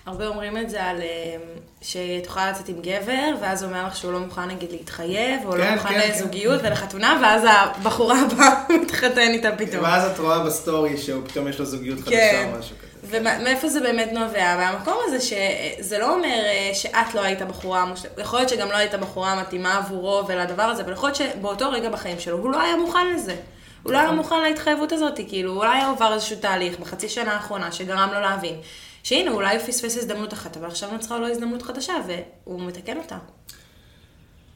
הרבה 0.06 0.28
אומרים 0.28 0.58
את 0.58 0.70
זה 0.70 0.84
על 0.84 1.02
אה, 1.02 1.36
שאת 1.82 2.26
יכולה 2.26 2.52
לצאת 2.52 2.70
עם 2.70 2.82
גבר, 2.82 3.36
ואז 3.42 3.64
הוא 3.64 3.70
אומר 3.72 3.88
לך 3.88 3.96
שהוא 3.96 4.12
לא 4.12 4.20
מוכן 4.20 4.46
נגיד 4.46 4.72
להתחייב, 4.72 5.46
או 5.46 5.56
לא 5.56 5.64
כן, 5.64 5.74
מוכן 5.74 5.90
כן, 5.90 6.02
כן. 6.02 6.12
לזוגיות 6.12 6.62
ולחתונה, 6.64 7.20
ואז 7.24 7.44
הבחורה 7.50 8.22
הבאה 8.22 8.64
מתחתן 8.82 9.32
איתה 9.32 9.50
פתאום. 9.58 9.84
ואז 9.84 10.12
את 10.12 10.20
רואה 10.20 10.46
בסטורי 10.46 10.98
שהוא 10.98 11.24
פתאום 11.28 11.48
יש 11.48 11.60
לו 11.60 11.66
זוגיות 11.66 12.00
חדשה 12.00 12.32
כן. 12.32 12.52
או 12.54 12.60
משהו 12.60 12.76
כזה. 12.78 12.87
ומאיפה 13.10 13.70
זה 13.70 13.80
באמת 13.80 14.10
נובע? 14.14 14.56
והמקום 14.60 14.98
הזה 15.06 15.18
שזה 15.22 15.98
לא 15.98 16.14
אומר 16.14 16.44
אה, 16.46 16.72
שאת 16.74 17.16
לא 17.16 17.22
היית 17.22 17.42
בחורה 17.42 17.86
מושלמת, 17.86 18.20
יכול 18.20 18.40
להיות 18.40 18.50
שגם 18.50 18.68
לא 18.72 18.76
היית 18.76 18.96
בחורה 18.96 19.42
מתאימה 19.42 19.78
עבורו 19.78 20.28
ולדבר 20.28 20.64
הזה, 20.64 20.82
אבל 20.82 20.94
יכול 20.94 21.10
להיות 21.10 21.16
שבאותו 21.16 21.72
רגע 21.72 21.90
בחיים 21.90 22.20
שלו 22.20 22.38
הוא 22.38 22.52
לא 22.52 22.62
היה 22.62 22.76
מוכן 22.76 23.14
לזה. 23.14 23.36
הוא 23.84 23.94
לא 23.94 23.98
היה 23.98 24.06
נכון. 24.06 24.18
מוכן 24.18 24.42
להתחייבות 24.42 24.92
הזאת, 24.92 25.20
כאילו 25.28 25.58
אולי 25.58 25.78
היה 25.78 25.88
עובר 25.88 26.14
איזשהו 26.14 26.38
תהליך 26.38 26.80
בחצי 26.80 27.10
שנה 27.10 27.34
האחרונה 27.34 27.72
שגרם 27.72 28.10
לו 28.14 28.20
להבין. 28.20 28.56
שהנה, 29.04 29.32
אולי 29.32 29.56
הוא 29.58 29.66
פספס 29.66 29.98
הזדמנות 29.98 30.34
אחת, 30.34 30.58
אבל 30.58 30.68
עכשיו 30.68 30.92
נוצרה 30.92 31.20
לו 31.20 31.28
הזדמנות 31.28 31.62
חדשה, 31.62 31.94
והוא 32.08 32.62
מתקן 32.62 32.98
אותה. 32.98 33.18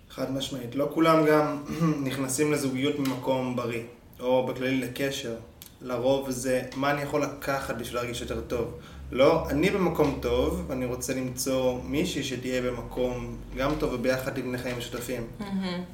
חד 0.10 0.32
משמעית. 0.32 0.76
לא 0.76 0.90
כולם 0.94 1.26
גם 1.26 1.64
נכנסים 2.08 2.52
לזוגיות 2.52 3.00
ממקום 3.00 3.56
בריא, 3.56 3.84
או 4.20 4.46
בכללי 4.46 4.78
לקשר. 4.78 5.36
לרוב 5.82 6.30
זה 6.30 6.62
מה 6.76 6.91
אני 6.91 7.02
יכול 7.02 7.24
לקחת 7.24 7.76
בשביל 7.76 7.96
להרגיש 7.96 8.22
יותר 8.22 8.41
טוב. 8.41 8.78
לא, 9.12 9.50
אני 9.50 9.70
במקום 9.70 10.20
טוב, 10.22 10.65
ואני 10.67 10.86
רוצה 10.86 11.13
למצוא 11.13 11.80
מישהי 11.84 12.24
שתהיה 12.24 12.62
במקום 12.62 13.38
גם 13.58 13.72
טוב 13.80 13.94
וביחד 13.94 14.38
נבנה 14.38 14.58
חיים 14.58 14.78
משותפים. 14.78 15.28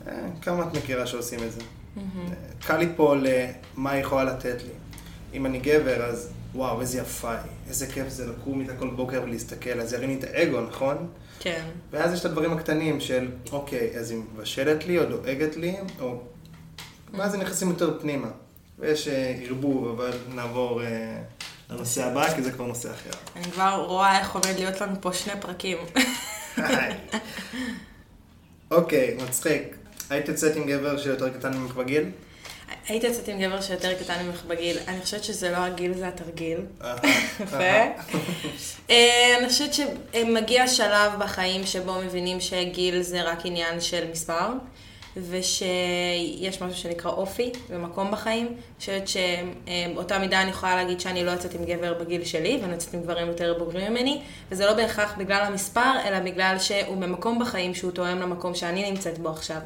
אה, 0.07 0.13
כמה 0.41 0.63
את 0.63 0.77
מכירה 0.77 1.07
שעושים 1.07 1.39
את 1.43 1.51
זה? 1.51 1.61
אה, 1.97 2.01
קל 2.65 2.77
ליפול 2.77 3.25
למה 3.27 3.91
היא 3.91 4.01
יכולה 4.01 4.23
לתת 4.23 4.61
לי. 4.63 4.73
אם 5.33 5.45
אני 5.45 5.59
גבר, 5.59 6.03
אז 6.03 6.29
וואו, 6.55 6.81
איזה 6.81 6.99
יפה 6.99 7.31
היא. 7.31 7.51
איזה 7.69 7.87
כיף 7.87 8.09
זה 8.09 8.27
לקום 8.27 8.61
איתה 8.61 8.73
כל 8.75 8.89
בוקר 8.89 9.21
ולהסתכל, 9.23 9.81
אז 9.81 9.93
ירים 9.93 10.09
לי 10.09 10.15
את 10.15 10.23
האגו, 10.23 10.61
נכון? 10.61 11.07
כן. 11.39 11.65
ואז 11.91 12.13
יש 12.13 12.19
את 12.19 12.25
הדברים 12.25 12.53
הקטנים 12.53 12.99
של, 12.99 13.31
אוקיי, 13.51 13.97
אז 13.99 14.11
היא 14.11 14.19
מבשלת 14.33 14.85
לי 14.85 14.99
או 14.99 15.05
דואגת 15.05 15.57
לי, 15.57 15.75
או... 15.99 16.21
ואז 17.13 17.33
הם 17.33 17.41
נכנסים 17.41 17.69
יותר 17.69 17.99
פנימה. 17.99 18.27
ויש 18.79 19.07
אה, 19.07 19.35
ערבוב, 19.43 19.87
אבל 19.87 20.17
נעבור 20.35 20.81
אה, 20.83 21.17
לנושא 21.69 22.05
הבא, 22.05 22.35
כי 22.35 22.41
זה 22.41 22.51
כבר 22.51 22.65
נושא 22.65 22.91
אחר. 22.91 23.09
אני 23.35 23.51
כבר 23.51 23.85
רואה 23.87 24.19
איך 24.19 24.35
עומד 24.35 24.55
להיות 24.57 24.81
לנו 24.81 24.95
פה 25.01 25.13
שני 25.13 25.33
פרקים. 25.41 25.77
אוקיי, 28.71 29.17
מצחיק. 29.23 29.75
היית 30.09 30.27
יוצאת 30.27 30.55
עם 30.55 30.67
גבר 30.67 30.97
שיותר 30.97 31.29
קטן 31.29 31.57
ממך 31.57 31.75
בגיל? 31.75 32.03
היית 32.87 33.03
יוצאת 33.03 33.27
עם 33.27 33.39
גבר 33.39 33.61
שיותר 33.61 33.93
קטן 33.93 34.25
ממך 34.25 34.43
בגיל, 34.43 34.77
אני 34.87 35.01
חושבת 35.01 35.23
שזה 35.23 35.51
לא 35.51 35.57
הגיל, 35.57 35.93
זה 35.93 36.07
התרגיל. 36.07 36.57
יפה. 37.43 37.57
אה, 38.89 39.37
אני 39.39 39.49
חושבת 39.49 39.73
שמגיע 39.73 40.67
שלב 40.67 41.11
בחיים 41.19 41.65
שבו 41.65 42.01
מבינים 42.01 42.39
שגיל 42.39 43.01
זה 43.01 43.21
רק 43.21 43.39
עניין 43.45 43.81
של 43.81 44.11
מספר, 44.11 44.49
ושיש 45.29 46.61
משהו 46.61 46.77
שנקרא 46.77 47.11
אופי 47.11 47.51
ומקום 47.69 48.11
בחיים. 48.11 48.45
אני 48.47 48.55
חושבת 48.79 49.03
שבאותה 49.07 50.19
מידה 50.19 50.41
אני 50.41 50.49
יכולה 50.49 50.75
להגיד 50.75 50.99
שאני 50.99 51.25
לא 51.25 51.31
יוצאת 51.31 51.53
עם 51.53 51.65
גבר 51.65 51.93
בגיל 51.93 52.23
שלי, 52.25 52.59
ואני 52.61 52.73
יוצאת 52.73 52.93
עם 52.93 53.01
גברים 53.01 53.27
יותר 53.27 53.55
בוגרים 53.59 53.91
ממני, 53.91 54.21
וזה 54.51 54.65
לא 54.65 54.73
בהכרח 54.73 55.15
בגלל 55.17 55.43
המספר, 55.43 55.93
אלא 56.05 56.19
בגלל 56.19 56.55
שהוא 56.59 56.97
במקום 56.97 57.39
בחיים 57.39 57.75
שהוא 57.75 57.91
תואם 57.91 58.19
למקום 58.19 58.55
שאני 58.55 58.91
נמצאת 58.91 59.17
בו 59.17 59.29
עכשיו. 59.29 59.59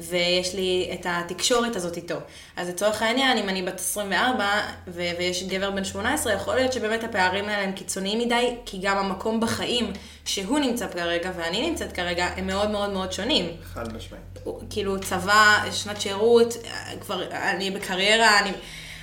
ויש 0.00 0.54
לי 0.54 0.90
את 0.94 1.06
התקשורת 1.08 1.76
הזאת 1.76 1.96
איתו. 1.96 2.14
אז 2.56 2.68
לצורך 2.68 3.02
העניין, 3.02 3.38
אם 3.38 3.48
אני 3.48 3.62
בת 3.62 3.80
24 3.80 4.60
ו- 4.88 5.10
ויש 5.18 5.42
גבר 5.42 5.70
בן 5.70 5.84
18, 5.84 6.32
יכול 6.32 6.54
להיות 6.54 6.72
שבאמת 6.72 7.04
הפערים 7.04 7.44
האלה 7.44 7.62
הם 7.62 7.72
קיצוניים 7.72 8.18
מדי, 8.18 8.56
כי 8.66 8.78
גם 8.82 8.96
המקום 8.96 9.40
בחיים 9.40 9.92
שהוא 10.24 10.58
נמצא 10.58 10.88
כרגע 10.88 11.30
ואני 11.36 11.70
נמצאת 11.70 11.92
כרגע, 11.92 12.26
הם 12.36 12.46
מאוד 12.46 12.70
מאוד 12.70 12.90
מאוד 12.90 13.12
שונים. 13.12 13.50
חד 13.74 13.96
משמעית. 13.96 14.22
כאילו 14.70 15.00
צבא, 15.00 15.64
שנת 15.72 16.00
שירות, 16.00 16.54
כבר 17.00 17.22
אני 17.32 17.70
בקריירה, 17.70 18.38
אני... 18.38 18.50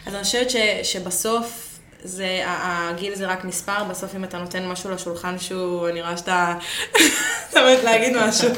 אז 0.06 0.16
אני 0.16 0.24
חושבת 0.24 0.50
ש, 0.50 0.56
שבסוף 0.84 1.73
זה, 2.04 2.42
הגיל 2.46 3.16
זה 3.16 3.28
רק 3.28 3.46
מספר, 3.46 3.84
בסוף 3.84 4.16
אם 4.16 4.24
אתה 4.24 4.38
נותן 4.38 4.68
משהו 4.68 4.92
לשולחן 4.92 5.40
שהוא, 5.40 5.90
אני 5.90 6.02
רואה 6.02 6.18
שאתה, 6.18 6.56
אתה 7.50 7.60
באמת 7.62 7.84
להגיד 7.84 8.18
משהו. 8.18 8.50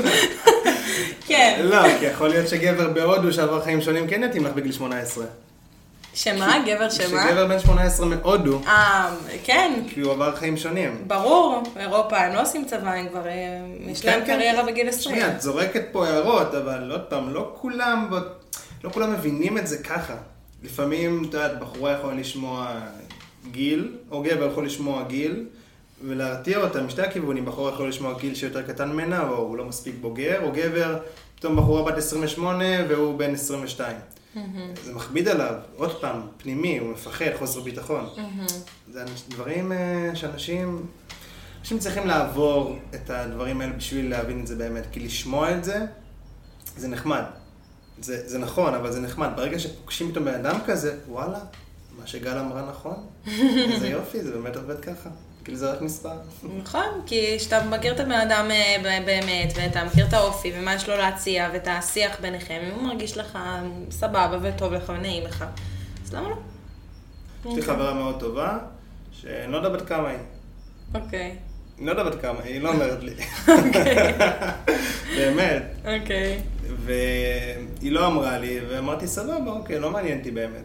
כן. 1.27 1.61
לא, 1.63 1.99
כי 1.99 2.05
יכול 2.05 2.29
להיות 2.29 2.47
שגבר 2.47 2.89
בהודו 2.89 3.33
שעבר 3.33 3.61
חיים 3.61 3.81
שונים 3.81 4.07
כן 4.07 4.23
יתאים 4.23 4.45
לך 4.45 4.53
בגיל 4.53 4.71
18. 4.71 5.25
שמה? 6.13 6.57
גבר 6.65 6.89
שמה? 6.89 7.27
שגבר 7.27 7.47
בן 7.47 7.59
18 7.59 8.05
מהודו, 8.05 8.61
אה, 8.67 9.15
כן, 9.43 9.73
כי 9.89 10.01
הוא 10.01 10.11
עבר 10.11 10.35
חיים 10.35 10.57
שונים. 10.57 11.03
ברור, 11.07 11.63
אירופה, 11.79 12.17
הם 12.17 12.33
לא 12.33 12.41
עושים 12.41 12.65
צבא, 12.65 12.91
הם 12.91 13.09
כבר, 13.09 13.27
אה, 13.27 13.33
יש 13.79 14.05
להם 14.05 14.19
כן, 14.19 14.25
כן. 14.25 14.35
קריירה 14.35 14.63
בגיל 14.63 14.89
20. 14.89 15.15
שנייה, 15.15 15.31
את 15.35 15.41
זורקת 15.41 15.83
פה 15.91 16.07
הערות, 16.07 16.55
אבל 16.55 16.91
עוד 16.91 17.01
פעם, 17.01 17.33
לא 17.33 17.55
כולם, 17.61 18.09
לא 18.83 18.89
כולם 18.89 19.13
מבינים 19.13 19.57
את 19.57 19.67
זה 19.67 19.77
ככה. 19.77 20.13
לפעמים, 20.63 21.25
את 21.29 21.33
יודעת, 21.33 21.59
בחורה 21.59 21.91
יכולה 21.91 22.15
לשמוע 22.15 22.67
גיל, 23.51 23.95
או 24.11 24.23
גבר 24.23 24.47
יכול 24.51 24.65
לשמוע 24.65 25.03
גיל, 25.03 25.45
ולהרתיע 26.07 26.57
אותה 26.57 26.81
משתי 26.83 27.01
הכיוונים. 27.01 27.45
בחורה 27.45 27.71
יכול 27.71 27.89
לשמוע 27.89 28.19
גיל 28.19 28.35
שיותר 28.35 28.61
קטן 28.61 28.89
ממנה, 28.91 29.27
או 29.29 29.35
הוא 29.35 29.57
לא 29.57 29.65
מספיק 29.65 29.95
בוגר, 30.01 30.43
או 30.43 30.51
גבר, 30.51 30.97
פתאום 31.35 31.55
בחורה 31.55 31.91
בת 31.91 31.97
28 31.97 32.65
והוא 32.89 33.19
בן 33.19 33.33
22. 33.33 33.97
זה 34.83 34.93
מכביד 34.93 35.27
עליו, 35.27 35.53
עוד 35.75 36.01
פעם, 36.01 36.21
פנימי, 36.37 36.77
הוא 36.77 36.89
מפחד, 36.91 37.25
חוסר 37.39 37.59
ביטחון. 37.59 38.05
זה 38.91 39.03
אנש- 39.03 39.29
דברים 39.33 39.71
אה, 39.71 40.11
שאנשים... 40.15 40.85
אנשים 41.59 41.79
צריכים 41.79 42.07
לעבור 42.07 42.75
את 42.95 43.09
הדברים 43.09 43.61
האלה 43.61 43.73
בשביל 43.73 44.09
להבין 44.09 44.39
את 44.41 44.47
זה 44.47 44.55
באמת, 44.55 44.83
כי 44.91 44.99
לשמוע 44.99 45.51
את 45.57 45.63
זה, 45.63 45.85
זה 46.77 46.87
נחמד. 46.87 47.23
זה, 48.01 48.29
זה 48.29 48.37
נכון, 48.39 48.73
אבל 48.73 48.91
זה 48.91 49.01
נחמד. 49.01 49.29
ברגע 49.35 49.59
שפוגשים 49.59 50.11
פתאום 50.11 50.25
בן 50.25 50.33
אדם 50.33 50.59
כזה, 50.65 50.97
וואלה, 51.09 51.39
מה 51.99 52.07
שגל 52.07 52.37
אמרה 52.37 52.69
נכון. 52.69 53.07
איזה 53.73 53.87
יופי, 53.87 54.21
זה 54.21 54.31
באמת 54.31 54.55
עובד 54.55 54.79
ככה. 54.79 55.09
כאילו 55.45 55.57
זה 55.57 55.71
רק 55.71 55.81
מספר. 55.81 56.13
נכון, 56.57 57.01
כי 57.05 57.35
כשאתה 57.37 57.65
מכיר 57.65 57.93
את 57.93 57.99
הבן 57.99 58.11
אדם 58.11 58.51
אה, 58.51 58.75
באמת, 59.05 59.53
ואתה 59.55 59.83
מכיר 59.83 60.07
את 60.07 60.13
האופי, 60.13 60.51
ומה 60.55 60.73
יש 60.75 60.89
לו 60.89 60.97
להציע, 60.97 61.49
ואת 61.53 61.67
השיח 61.67 62.19
ביניכם, 62.21 62.61
אם 62.67 62.75
הוא 62.75 62.83
מרגיש 62.83 63.17
לך 63.17 63.39
סבבה 63.91 64.37
וטוב 64.41 64.73
לך 64.73 64.89
ונעים 64.89 65.23
לך, 65.23 65.45
אז 66.05 66.13
למה 66.13 66.29
לא? 66.29 66.35
יש 67.45 67.55
לי 67.55 67.61
חברה 67.61 67.93
מאוד 67.93 68.19
טובה, 68.19 68.57
שאני 69.11 69.51
לא 69.51 69.57
יודע 69.57 69.69
בת 69.69 69.87
כמה 69.87 70.09
היא. 70.09 70.17
אוקיי, 70.93 71.35
אני 71.77 71.85
לא 71.85 71.91
יודע 71.91 72.03
בת 72.03 72.21
כמה, 72.21 72.39
היא 72.43 72.61
לא 72.61 72.69
אומרת 72.69 73.03
לי. 73.03 73.13
באמת. 75.17 75.63
אוקיי. 75.85 76.41
והיא 76.85 77.91
לא 77.91 78.07
אמרה 78.07 78.37
לי, 78.37 78.59
ואמרתי, 78.69 79.07
סבבה, 79.07 79.51
אוקיי, 79.51 79.79
לא 79.79 79.91
מעניין 79.91 80.17
אותי 80.17 80.31
באמת. 80.31 80.63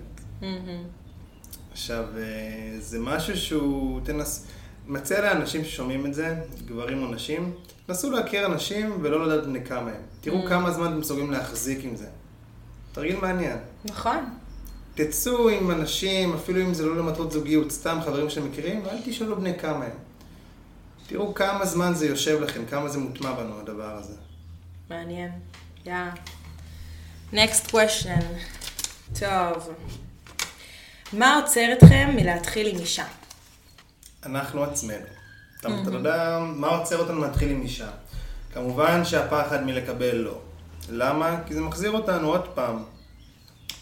עכשיו, 1.81 2.05
אה, 2.19 2.81
זה 2.81 2.99
משהו 3.01 3.37
שהוא, 3.37 4.01
תנס... 4.05 4.47
מציע 4.87 5.21
לאנשים 5.21 5.65
ששומעים 5.65 6.07
את 6.07 6.15
זה, 6.15 6.37
גברים 6.67 7.03
או 7.03 7.09
נשים, 7.15 7.53
תנסו 7.87 8.11
להכיר 8.11 8.47
אנשים 8.47 8.99
ולא 9.03 9.27
לדעת 9.27 9.47
בני 9.47 9.65
כמה 9.65 9.91
הם. 9.91 10.03
תראו 10.21 10.47
כמה 10.47 10.71
זמן 10.71 10.87
אתם 10.87 10.99
מסוגלים 10.99 11.31
להחזיק 11.31 11.85
עם 11.85 11.97
זה. 11.97 12.07
תרגיל 12.93 13.17
מעניין. 13.17 13.59
נכון. 13.85 14.25
תצאו 14.95 15.49
עם 15.49 15.71
אנשים, 15.71 16.35
אפילו 16.35 16.61
אם 16.61 16.75
זה 16.75 16.87
לא 16.87 16.97
למטרות 16.97 17.33
זוגיות, 17.33 17.71
סתם 17.71 17.99
חברים 18.05 18.31
שמכירים, 18.31 18.83
ואל 18.85 18.97
תשאלו 19.05 19.37
בני 19.37 19.59
כמה 19.59 19.85
הם. 19.85 19.99
תראו 21.07 21.35
כמה 21.35 21.67
זמן 21.67 21.95
זה 21.95 22.07
יושב 22.07 22.41
לכם, 22.41 22.67
כמה 22.67 22.89
זה 22.89 22.99
מוטמע 22.99 23.33
בנו 23.33 23.61
הדבר 23.61 23.97
הזה. 23.97 24.15
מעניין. 24.91 25.31
יא. 25.87 25.95
next 27.33 27.71
question. 27.71 28.23
טוב. 29.21 29.75
מה 31.13 31.37
עוצר 31.37 31.73
אתכם 31.73 32.11
מלהתחיל 32.17 32.67
עם 32.67 32.79
אישה? 32.79 33.05
אנחנו 34.27 34.65
עצמנו. 34.65 35.07
אתה 35.59 35.69
יודע 35.93 36.39
מה 36.57 36.69
עוצר 36.69 36.99
אותנו 36.99 37.21
להתחיל 37.21 37.51
עם 37.51 37.63
אישה? 37.63 37.91
כמובן 38.55 39.05
שהפחד 39.05 39.63
מלקבל 39.65 40.17
לא. 40.17 40.41
למה? 40.91 41.41
כי 41.47 41.55
זה 41.55 41.61
מחזיר 41.61 41.91
אותנו 41.91 42.29
עוד 42.29 42.49
פעם 42.49 42.85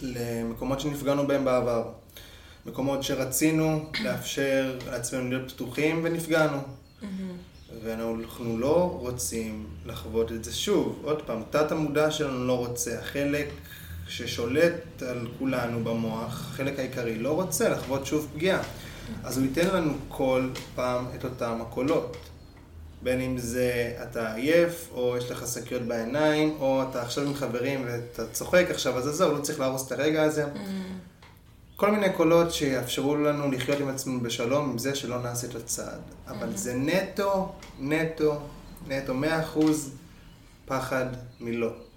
למקומות 0.03 0.81
שנפגענו 0.81 1.27
בהם 1.27 1.45
בעבר. 1.45 1.88
מקומות 2.67 3.03
שרצינו 3.03 3.91
לאפשר 4.05 4.79
לעצמנו 4.87 5.29
להיות 5.29 5.53
פתוחים 5.53 6.01
ונפגענו. 6.05 6.59
ואנחנו 7.85 8.59
לא 8.59 8.97
רוצים 9.01 9.67
לחוות 9.87 10.33
את 10.33 10.45
זה 10.45 10.55
שוב. 10.55 11.01
עוד 11.05 11.23
פעם, 11.23 11.43
תת 11.51 11.73
המודע 11.73 12.11
שלנו 12.11 12.47
לא 12.47 12.57
רוצה. 12.59 12.99
החלק 12.99 13.49
ששולט 14.09 15.03
על 15.03 15.27
כולנו 15.38 15.85
במוח, 15.85 16.51
החלק 16.51 16.79
העיקרי, 16.79 17.18
לא 17.18 17.33
רוצה 17.33 17.68
לחוות 17.68 18.07
שוב 18.07 18.29
פגיעה. 18.35 18.62
אז 19.25 19.38
הוא 19.38 19.47
ייתן 19.47 19.66
לנו 19.66 19.92
כל 20.09 20.51
פעם 20.75 21.07
את 21.16 21.25
אותם 21.25 21.59
הקולות. 21.61 22.16
בין 23.03 23.21
אם 23.21 23.38
זה 23.38 23.97
אתה 24.03 24.35
עייף, 24.35 24.88
או 24.94 25.16
יש 25.16 25.31
לך 25.31 25.47
שקיות 25.47 25.83
בעיניים, 25.83 26.57
או 26.61 26.83
אתה 26.83 27.03
עכשיו 27.03 27.25
עם 27.25 27.35
חברים 27.35 27.85
ואתה 27.87 28.27
צוחק 28.27 28.66
עכשיו, 28.71 28.99
אז 28.99 29.09
עזוב, 29.09 29.33
לא 29.33 29.42
צריך 29.42 29.61
להרוס 29.61 29.87
את 29.87 29.92
הרגע 29.92 30.23
הזה. 30.23 30.44
כל 31.77 31.90
מיני 31.90 32.12
קולות 32.12 32.53
שיאפשרו 32.53 33.16
לנו 33.16 33.51
לחיות 33.51 33.81
עם 33.81 33.88
עצמנו 33.88 34.21
בשלום 34.21 34.71
עם 34.71 34.79
זה 34.79 34.94
שלא 34.94 35.23
נעשה 35.23 35.47
את 35.47 35.55
הצעד. 35.55 36.01
אבל 36.27 36.57
זה 36.57 36.75
נטו, 36.75 37.53
נטו, 37.81 38.40
נטו, 38.88 39.14
מאה 39.14 39.42
אחוז 39.42 39.90
פחד 40.66 41.07
מלא. 41.40 41.88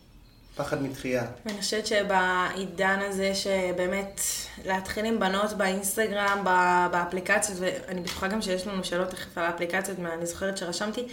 פחד 0.56 0.84
מתחייה. 0.84 1.26
ואני 1.46 1.62
חושבת 1.62 1.88
שבעידן 1.88 3.00
הזה 3.02 3.36
שבאמת 3.36 4.22
להתחיל 4.66 5.06
עם 5.06 5.20
בנות 5.20 5.54
באינסטגרם, 5.54 6.42
באפליקציות, 6.92 7.58
ואני 7.62 8.02
בטוחה 8.02 8.28
גם 8.28 8.42
שיש 8.42 8.68
לנו 8.68 8.84
שאלות 8.84 9.10
תכף 9.10 9.38
על 9.38 9.44
האפליקציות, 9.44 10.00
אני 10.00 10.26
זוכרת 10.26 10.58
שרשמתי, 10.58 11.08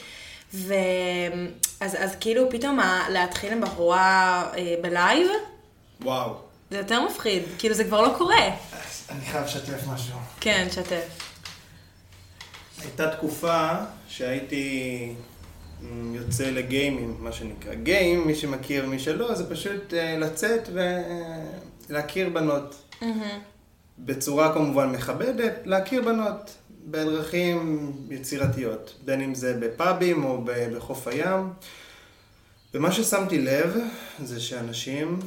ואז 0.54 1.96
אז 1.98 2.16
כאילו 2.20 2.50
פתאום 2.50 2.78
להתחיל 3.08 3.52
עם 3.52 3.60
בחורה 3.60 4.44
אה, 4.56 4.74
בלייב, 4.82 5.28
וואו. 6.00 6.34
זה 6.70 6.78
יותר 6.78 7.02
מפחיד, 7.02 7.42
כאילו 7.58 7.74
זה 7.74 7.84
כבר 7.84 8.00
לא 8.00 8.14
קורה. 8.18 8.50
אני 9.10 9.20
חייב 9.24 9.44
לשתף 9.44 9.86
משהו. 9.86 10.18
כן, 10.40 10.66
שתף. 10.70 11.28
הייתה 12.82 13.16
תקופה 13.16 13.72
שהייתי 14.08 15.14
יוצא 16.14 16.50
לגיימים, 16.50 17.16
מה 17.20 17.32
שנקרא. 17.32 17.74
גיים, 17.74 18.26
מי 18.26 18.34
שמכיר, 18.34 18.86
מי 18.86 18.98
שלא, 18.98 19.34
זה 19.34 19.50
פשוט 19.50 19.94
אה, 19.94 20.18
לצאת 20.18 20.68
ולהכיר 21.88 22.28
בנות. 22.28 22.94
בצורה 23.98 24.54
כמובן 24.54 24.92
מכבדת, 24.92 25.52
להכיר 25.64 26.02
בנות 26.02 26.54
בדרכים 26.86 27.92
יצירתיות, 28.10 28.94
בין 29.04 29.20
אם 29.20 29.34
זה 29.34 29.56
בפאבים 29.60 30.24
או 30.24 30.44
בחוף 30.44 31.08
הים. 31.08 31.50
ומה 32.74 32.92
ששמתי 32.92 33.38
לב 33.38 33.76
זה 34.24 34.40
שאנשים 34.40 35.18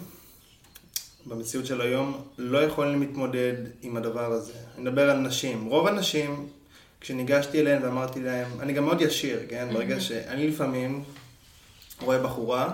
במציאות 1.26 1.66
של 1.66 1.82
היום 1.82 2.22
לא 2.38 2.64
יכולים 2.64 3.00
להתמודד 3.00 3.54
עם 3.82 3.98
הדבר 3.98 4.32
הזה. 4.32 4.54
אני 4.76 4.84
מדבר 4.84 5.10
על 5.10 5.18
נשים. 5.18 5.66
רוב 5.66 5.88
הנשים, 5.88 6.48
כשניגשתי 7.02 7.60
אליהן 7.60 7.84
ואמרתי 7.84 8.20
להן, 8.20 8.46
אני 8.60 8.74
גם 8.74 8.86
מאוד 8.86 9.02
ישיר, 9.02 9.40
כן? 9.50 9.68
ברגע 9.74 10.00
שאני 10.00 10.48
לפעמים 10.48 11.04
רואה 12.02 12.20
בחורה, 12.20 12.70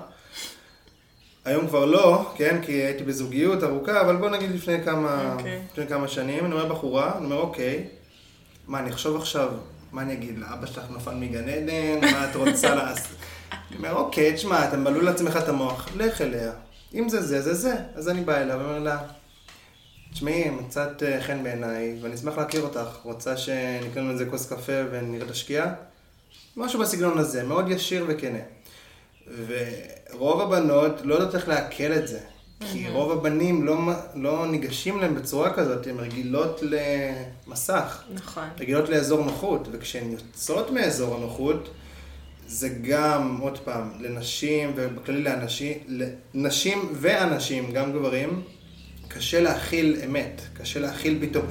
היום 1.45 1.67
כבר 1.67 1.85
לא, 1.85 2.31
כן? 2.35 2.61
כי 2.61 2.71
הייתי 2.71 3.03
בזוגיות 3.03 3.63
ארוכה, 3.63 4.01
אבל 4.01 4.15
בוא 4.15 4.29
נגיד 4.29 4.51
לפני 4.51 4.83
כמה, 4.83 5.33
אוקיי. 5.33 5.61
לפני 5.71 5.87
כמה 5.87 6.07
שנים, 6.07 6.45
אני 6.45 6.53
רואה 6.53 6.65
בחורה, 6.65 7.17
אני 7.17 7.25
אומר, 7.25 7.37
אוקיי, 7.37 7.87
מה, 8.67 8.79
אני 8.79 8.89
אחשוב 8.89 9.15
עכשיו, 9.15 9.49
מה 9.91 10.01
אני 10.01 10.13
אגיד, 10.13 10.37
לאבא 10.37 10.65
שלך 10.65 10.83
נפל 10.95 11.13
מגן 11.13 11.49
עדן, 11.49 12.11
מה 12.11 12.29
את 12.29 12.35
רוצה 12.35 12.75
לעשות? 12.79 13.17
אני 13.51 13.77
אומר, 13.77 13.93
אוקיי, 13.93 14.33
תשמע, 14.33 14.67
אתה 14.67 14.77
מבלבל 14.77 15.05
לעצמך 15.05 15.37
את 15.37 15.49
המוח, 15.49 15.89
לך 15.95 16.21
אליה. 16.21 16.51
אם 16.93 17.09
זה 17.09 17.21
זה, 17.21 17.41
זה 17.41 17.53
זה. 17.53 17.75
אז 17.95 18.09
אני 18.09 18.21
בא 18.21 18.37
אליה 18.37 18.57
ואומר 18.57 18.79
לה, 18.79 18.97
תשמעי, 20.17 20.49
מצאת 20.49 21.03
אה, 21.03 21.23
חן 21.23 21.43
בעיניי, 21.43 21.97
ואני 22.01 22.15
אשמח 22.15 22.37
להכיר 22.37 22.61
אותך. 22.61 22.97
רוצה 23.03 23.37
שנקנה 23.37 24.01
לנו 24.01 24.11
איזה 24.11 24.25
כוס 24.25 24.49
קפה 24.49 24.71
ונראה 24.91 25.25
את 25.25 25.31
השקיעה? 25.31 25.73
משהו 26.55 26.79
בסגנון 26.79 27.17
הזה, 27.17 27.43
מאוד 27.43 27.71
ישיר 27.71 28.05
וכנה. 28.07 28.39
ורוב 29.47 30.41
הבנות 30.41 31.01
לא 31.03 31.13
יודעות 31.13 31.35
איך 31.35 31.47
לעכל 31.47 31.93
את 31.93 32.07
זה. 32.07 32.19
כי 32.59 32.89
רוב 32.89 33.11
הבנים 33.11 33.65
לא, 33.65 33.77
לא 34.15 34.47
ניגשים 34.47 34.99
להם 34.99 35.15
בצורה 35.15 35.53
כזאת, 35.53 35.87
הן 35.87 35.97
רגילות 35.97 36.61
למסך. 37.47 38.03
נכון. 38.13 38.43
רגילות 38.59 38.89
לאזור 38.89 39.25
נוחות, 39.25 39.67
וכשהן 39.71 40.11
יוצאות 40.11 40.71
מאזור 40.71 41.15
הנוחות, 41.15 41.69
זה 42.47 42.69
גם, 42.69 43.37
עוד 43.41 43.57
פעם, 43.57 43.91
לנשים, 43.99 44.73
ובכללי 44.75 45.23
לאנשים, 45.23 45.77
לנשים 46.33 46.89
ואנשים, 46.93 47.71
גם 47.71 47.93
גברים, 47.93 48.43
קשה 49.07 49.41
להכיל 49.41 50.01
אמת, 50.05 50.41
קשה 50.53 50.79
להכיל 50.79 51.17
פתאום, 51.21 51.45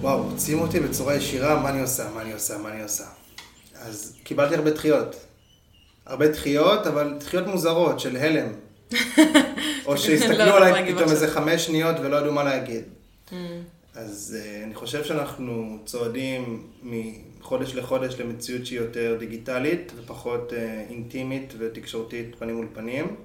וואו, 0.00 0.22
רוצים 0.22 0.60
אותי 0.60 0.80
בצורה 0.80 1.14
ישירה, 1.14 1.62
מה 1.62 1.70
אני 1.70 1.80
עושה, 1.80 2.10
מה 2.14 2.22
אני 2.22 2.32
עושה, 2.32 2.58
מה 2.58 2.72
אני 2.72 2.82
עושה. 2.82 3.04
אז 3.80 4.16
קיבלתי 4.24 4.54
הרבה 4.54 4.70
דחיות. 4.70 5.16
הרבה 6.06 6.28
דחיות, 6.28 6.86
אבל 6.86 7.14
דחיות 7.18 7.46
מוזרות 7.46 8.00
של 8.00 8.16
הלם. 8.16 8.48
או 9.86 9.90
לא 9.90 9.96
שהסתכלו 9.96 10.32
יודעת 10.32 10.54
עליי 10.54 10.72
להגיב 10.72 10.96
פתאום. 10.96 11.10
איזה 11.10 11.30
חמש 11.30 11.66
שניות 11.66 11.96
ולא 12.00 12.16
ידעו 12.16 12.32
מה 12.32 12.44
להגיד. 12.44 12.82
אז 13.94 14.36
uh, 14.38 14.64
אני 14.64 14.74
חושב 14.74 15.04
שאנחנו 15.04 15.78
צועדים 15.84 16.66
מחודש 16.82 17.74
לחודש 17.74 18.14
למציאות 18.20 18.66
שהיא 18.66 18.80
יותר 18.80 19.16
דיגיטלית 19.18 19.92
ופחות 19.96 20.52
uh, 20.52 20.90
אינטימית 20.90 21.54
ותקשורתית 21.58 22.36
פנים 22.38 22.56
מול 22.56 22.66
פנים. 22.74 23.16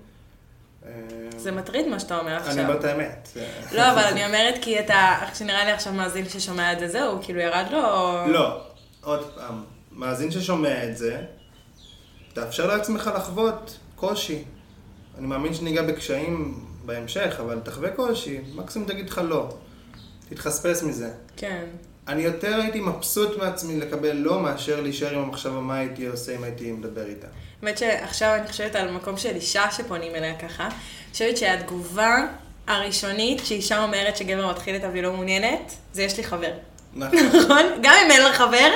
אה, 0.87 0.91
זה 1.37 1.51
מטריד 1.51 1.87
מה 1.87 1.99
שאתה 1.99 2.19
אומר 2.19 2.37
אני 2.37 2.47
עכשיו. 2.47 2.63
אומר 2.63 2.79
את 2.79 2.83
האמת. 2.83 3.29
לא, 3.71 3.91
אבל 3.91 4.01
אני 4.01 4.25
אומרת 4.25 4.55
כי 4.61 4.79
אתה, 4.79 5.15
שנראה 5.33 5.65
לי 5.65 5.71
עכשיו 5.71 5.93
מאזין 5.93 6.29
ששומע 6.29 6.73
את 6.73 6.79
זה, 6.79 6.87
זהו, 6.87 7.19
כאילו 7.21 7.39
ירד 7.39 7.65
לו... 7.71 7.85
או- 7.85 8.27
לא, 8.27 8.61
עוד 9.01 9.31
פעם, 9.35 9.63
מאזין 9.91 10.31
ששומע 10.31 10.83
את 10.89 10.97
זה, 10.97 11.21
תאפשר 12.33 12.67
לעצמך 12.67 13.11
לחוות 13.15 13.77
קושי. 13.95 14.43
אני 15.17 15.27
מאמין 15.27 15.53
שניגע 15.53 15.81
בקשיים 15.81 16.59
בהמשך, 16.85 17.35
אבל 17.39 17.59
תחווה 17.63 17.91
קושי, 17.91 18.41
מקסימום 18.55 18.87
תגיד 18.87 19.09
לך 19.09 19.21
לא. 19.29 19.49
תתחספס 20.29 20.83
מזה. 20.83 21.11
כן. 21.37 21.65
אני 22.07 22.21
יותר 22.21 22.55
הייתי 22.61 22.79
מבסוט 22.79 23.37
מעצמי 23.37 23.77
לקבל 23.79 24.11
לא 24.11 24.39
מאשר 24.39 24.81
להישאר 24.81 25.15
עם 25.15 25.23
המחשבה 25.23 25.59
מה 25.59 25.77
הייתי 25.77 26.05
עושה 26.05 26.35
אם 26.35 26.43
הייתי 26.43 26.71
מדבר 26.71 27.05
איתה. 27.05 27.27
האמת 27.61 27.77
שעכשיו 27.77 28.35
אני 28.35 28.47
חושבת 28.47 28.75
על 28.75 28.91
מקום 28.91 29.17
של 29.17 29.35
אישה 29.35 29.71
שפונים 29.71 30.15
אליה 30.15 30.35
ככה. 30.39 30.63
אני 30.65 30.73
חושבת 31.11 31.37
שהתגובה 31.37 32.25
הראשונית 32.67 33.41
שאישה 33.45 33.83
אומרת 33.83 34.17
שגבר 34.17 34.49
מתחיל 34.51 34.75
איתה 34.75 34.89
והיא 34.89 35.03
לא 35.03 35.13
מעוניינת, 35.13 35.73
זה 35.93 36.03
יש 36.03 36.17
לי 36.17 36.23
חבר. 36.23 36.51
נכון, 36.93 37.19
נכון? 37.43 37.63
גם 37.81 37.93
אם 38.05 38.11
אין 38.11 38.21
לה 38.21 38.33
חבר, 38.33 38.71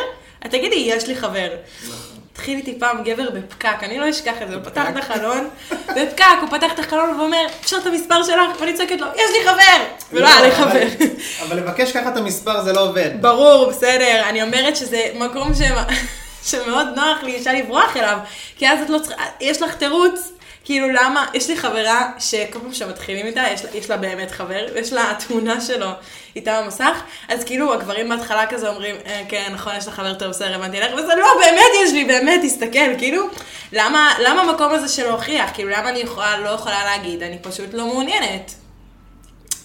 את 0.46 0.52
תגידי, 0.52 0.76
יש 0.76 1.08
לי 1.08 1.16
חבר. 1.16 1.50
נכון. 1.84 2.09
התחיל 2.40 2.58
איתי 2.58 2.80
פעם 2.80 3.04
גבר 3.04 3.30
בפקק, 3.30 3.84
אני 3.84 4.00
לא 4.00 4.10
אשכח 4.10 4.42
את 4.42 4.48
זה, 4.48 4.56
הוא 4.56 4.64
פתח 4.64 4.86
את 4.90 4.98
החלון, 4.98 5.50
בפקק, 5.72 6.26
הוא 6.42 6.50
פתח 6.50 6.72
את 6.74 6.80
החלון 6.80 7.20
ואומר, 7.20 7.46
אפשר 7.62 7.78
את 7.78 7.86
המספר 7.86 8.24
שלך? 8.24 8.62
ואני 8.62 8.74
צועקת 8.74 9.02
לו, 9.02 9.08
יש 9.16 9.32
לי 9.32 9.50
חבר! 9.50 9.84
ולא 10.14 10.28
היה 10.28 10.42
לי 10.42 10.52
חבר. 10.52 11.06
אבל 11.48 11.58
לבקש 11.58 11.92
ככה 11.92 12.10
את 12.10 12.18
המספר 12.18 12.64
זה 12.64 12.74
לא 12.74 12.90
עובד. 12.90 13.10
ברור, 13.22 13.70
בסדר, 13.70 14.24
אני 14.30 14.44
אומרת 14.44 14.76
שזה 14.76 15.02
מקום. 15.16 15.52
שמאוד 16.50 16.88
נוח 16.96 17.24
לאישה 17.24 17.54
לברוח 17.54 17.98
אליו, 17.98 18.18
כי 18.58 18.70
אז 18.70 18.80
את 18.84 18.90
לא 18.90 19.00
צריכה, 19.00 19.24
יש 19.42 19.62
לך 19.62 19.76
תירוץ, 19.76 20.32
כאילו 20.70 20.90
למה, 20.90 21.26
יש 21.34 21.50
לי 21.50 21.58
חברה 21.58 22.12
שכל 22.20 22.60
פעם 22.60 22.74
שמתחילים 22.74 23.26
איתה, 23.26 23.44
יש, 23.54 23.66
לה- 23.66 23.72
יש 23.74 23.90
לה 23.90 23.98
באמת 23.98 24.32
חבר, 24.32 24.66
יש 24.76 24.94
לה 24.94 25.14
תמונה 25.28 25.62
שלו 25.62 25.88
איתה 26.36 26.62
במסך, 26.62 26.98
אז 27.30 27.44
כאילו 27.44 27.74
הגברים 27.74 28.10
בהתחלה 28.10 28.48
כזה 28.48 28.70
אומרים, 28.70 28.96
אה, 29.06 29.22
כן, 29.30 29.52
נכון, 29.54 29.74
יש 29.78 29.88
לך 29.88 29.94
חבר 29.94 30.14
טוב, 30.14 30.28
בסדר, 30.30 30.56
הבנתי 30.56 30.80
לך, 30.80 30.94
וזה 30.94 31.16
לא, 31.16 31.28
באמת 31.42 31.66
יש 31.84 31.94
לי, 31.94 32.06
באמת, 32.06 32.42
תסתכל, 32.44 32.98
כאילו, 32.98 33.28
למה, 33.74 34.14
למה 34.24 34.42
המקום 34.42 34.74
הזה 34.74 34.88
של 34.88 35.04
להוכיח, 35.08 35.50
כאילו, 35.54 35.70
למה 35.70 35.90
אני 35.90 36.00
יכולה, 36.00 36.38
לא 36.38 36.50
יכולה 36.50 36.84
להגיד, 36.86 37.24
אני 37.24 37.38
פשוט 37.42 37.74
לא 37.74 37.86
מעוניינת. 37.88 38.54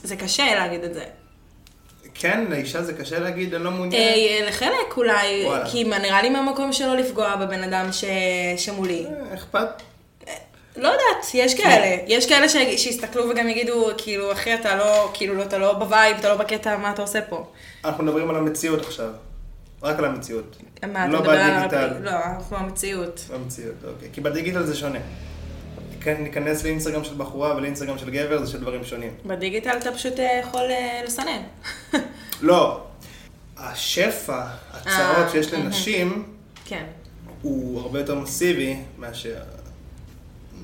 זה 0.02 0.16
קשה 0.16 0.54
להגיד 0.54 0.84
את 0.84 0.94
זה. 0.94 1.04
כן, 2.14 2.44
לאישה 2.48 2.82
זה 2.82 2.92
קשה 2.92 3.18
להגיד, 3.18 3.54
אני 3.54 3.64
לא 3.64 3.70
מעוניין. 3.70 4.02
אה, 4.02 4.48
לחלק 4.48 4.96
אולי, 4.96 5.42
וואלה. 5.44 5.70
כי 5.70 5.84
נראה 5.84 6.22
לי 6.22 6.28
מהמקום 6.28 6.72
שלא 6.72 6.96
לפגוע 6.96 7.36
בבן 7.36 7.62
אדם 7.62 7.92
ש... 7.92 8.04
שמולי. 8.56 9.06
אה, 9.06 9.34
אכפת? 9.34 9.68
לא 10.76 10.88
יודעת, 10.88 11.26
יש 11.34 11.54
כאלה. 11.54 11.96
יש 12.06 12.28
כאלה 12.28 12.48
ש... 12.48 12.56
שיסתכלו 12.76 13.30
וגם 13.30 13.48
יגידו, 13.48 13.86
כאילו, 13.98 14.32
אחי, 14.32 14.54
אתה 14.54 14.76
לא, 14.76 15.10
כאילו, 15.14 15.34
לא, 15.34 15.42
אתה 15.42 15.58
לא 15.58 15.72
ב 15.72 15.80
vibe, 15.80 16.16
אתה 16.16 16.28
לא 16.28 16.36
בקטע, 16.36 16.76
מה 16.76 16.90
אתה 16.90 17.02
עושה 17.02 17.22
פה? 17.22 17.46
אנחנו 17.84 18.04
מדברים 18.04 18.30
על 18.30 18.36
המציאות 18.36 18.80
עכשיו. 18.80 19.10
רק 19.82 19.98
על 19.98 20.04
המציאות. 20.04 20.56
מה, 20.92 21.04
אתה 21.04 21.12
לא 21.12 21.20
מדבר 21.20 21.32
על... 21.32 21.58
בדיגיטל. 21.58 21.92
לא, 22.02 22.10
אנחנו 22.10 22.56
במציאות. 22.56 23.20
במציאות, 23.34 23.74
אוקיי. 23.84 24.08
כי 24.12 24.20
בדיגיטל 24.20 24.62
זה 24.62 24.74
שונה. 24.74 24.98
ניכנס 26.06 26.64
לאינסטגרם 26.64 27.04
של 27.04 27.14
בחורה 27.14 27.56
ולאינסטגרם 27.56 27.98
של 27.98 28.10
גבר, 28.10 28.44
זה 28.44 28.52
שני 28.52 28.60
דברים 28.60 28.84
שונים. 28.84 29.14
בדיגיטל 29.26 29.76
אתה 29.78 29.92
פשוט 29.92 30.20
אה, 30.20 30.40
יכול 30.42 30.70
אה, 30.70 31.00
לסנן. 31.06 31.42
לא. 32.42 32.80
השפע, 33.56 34.42
הצעות 34.72 35.26
אה, 35.26 35.30
שיש 35.32 35.52
לנשים, 35.52 36.24
כן. 36.64 36.84
הוא 37.42 37.80
הרבה 37.80 37.98
יותר 37.98 38.14
מסיבי 38.14 38.76
מאשר... 38.98 39.34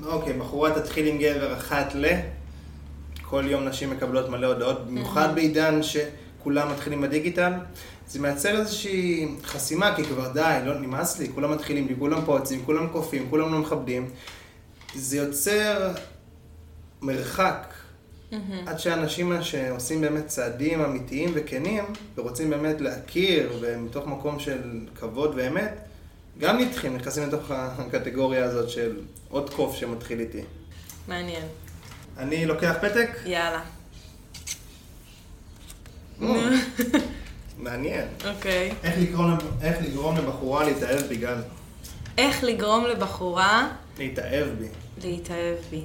אוקיי, 0.05 0.33
בחורה 0.33 0.79
תתחיל 0.79 1.07
עם 1.07 1.17
גבר 1.17 1.53
אחת 1.57 1.95
ל... 1.95 2.05
כל 3.31 3.43
יום 3.47 3.65
נשים 3.65 3.89
מקבלות 3.89 4.29
מלא 4.29 4.47
הודעות, 4.47 4.87
במיוחד 4.87 5.35
בעידן 5.35 5.79
שכולם 5.83 6.71
מתחילים 6.71 7.01
בדיגיטל. 7.01 7.51
זה 8.07 8.19
מייצר 8.19 8.59
איזושהי 8.59 9.27
חסימה, 9.43 9.95
כי 9.95 10.03
כבר 10.03 10.31
די, 10.33 10.59
לא 10.65 10.79
נמאס 10.79 11.19
לי, 11.19 11.29
כולם 11.35 11.51
מתחילים 11.51 11.87
לי, 11.87 11.95
כולם 11.99 12.21
פורצים, 12.25 12.65
כולם 12.65 12.87
קופים, 12.87 13.29
כולם 13.29 13.51
לא 13.53 13.59
מכבדים. 13.59 14.09
זה 14.95 15.17
יוצר 15.17 15.91
מרחק. 17.01 17.73
עד 18.65 18.79
שאנשים 18.79 19.43
שעושים 19.43 20.01
באמת 20.01 20.27
צעדים 20.27 20.81
אמיתיים 20.81 21.31
וכנים, 21.33 21.83
ורוצים 22.17 22.49
באמת 22.49 22.81
להכיר, 22.81 23.57
ומתוך 23.61 24.07
מקום 24.07 24.39
של 24.39 24.61
כבוד 24.95 25.33
ואמת, 25.35 25.79
גם 26.39 26.57
נדחים, 26.57 26.95
נכנסים 26.97 27.27
לתוך 27.27 27.51
הקטגוריה 27.51 28.45
הזאת 28.45 28.69
של 28.69 28.99
עוד 29.29 29.49
קוף 29.53 29.75
שמתחיל 29.75 30.19
איתי. 30.19 30.41
מעניין. 31.07 31.43
אני 32.17 32.45
לוקח 32.45 32.75
פתק? 32.81 33.09
יאללה. 33.25 33.61
מעניין. 37.57 38.07
אוקיי. 38.35 38.73
איך 38.83 38.97
לגרום, 38.97 39.37
איך 39.61 39.77
לגרום 39.81 40.17
לבחורה 40.17 40.63
להתאהב 40.65 41.01
בי, 41.01 41.15
גל? 41.15 41.41
איך 42.17 42.43
לגרום 42.43 42.85
לבחורה 42.85 43.69
להתאהב 43.99 44.47
בי. 44.59 44.67
להתאהב 45.03 45.55
בי. 45.69 45.81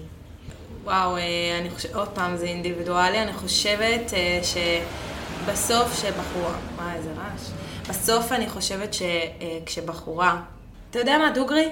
וואו, 0.85 1.17
אה, 1.17 1.59
אני 1.61 1.71
חושבת, 1.71 1.95
עוד 1.95 2.09
פעם 2.09 2.37
זה 2.37 2.45
אינדיבידואלי, 2.45 3.23
אני 3.23 3.33
חושבת 3.33 4.15
אה, 4.15 4.41
שבסוף 4.43 6.01
שבחורה, 6.03 6.55
וואי, 6.77 6.95
איזה 6.97 7.11
רעש. 7.13 7.66
בסוף 7.89 8.33
אני 8.33 8.49
חושבת 8.49 8.95
שכשבחורה, 8.95 10.43
אתה 10.91 10.99
יודע 10.99 11.19
מה, 11.19 11.31
דוגרי? 11.31 11.69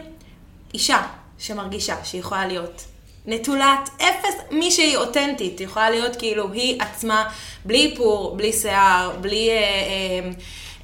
אישה 0.74 1.02
שמרגישה 1.38 2.04
שהיא 2.04 2.20
יכולה 2.20 2.46
להיות 2.46 2.84
נטולת 3.26 3.88
אפס, 3.96 4.34
מי 4.50 4.70
שהיא 4.70 4.96
אותנטית, 4.96 5.58
היא 5.58 5.66
יכולה 5.66 5.90
להיות 5.90 6.16
כאילו 6.16 6.52
היא 6.52 6.82
עצמה, 6.82 7.30
בלי 7.64 7.90
איפור, 7.90 8.36
בלי 8.36 8.52
שיער, 8.52 9.16
בלי... 9.20 9.50
אה, 9.50 10.30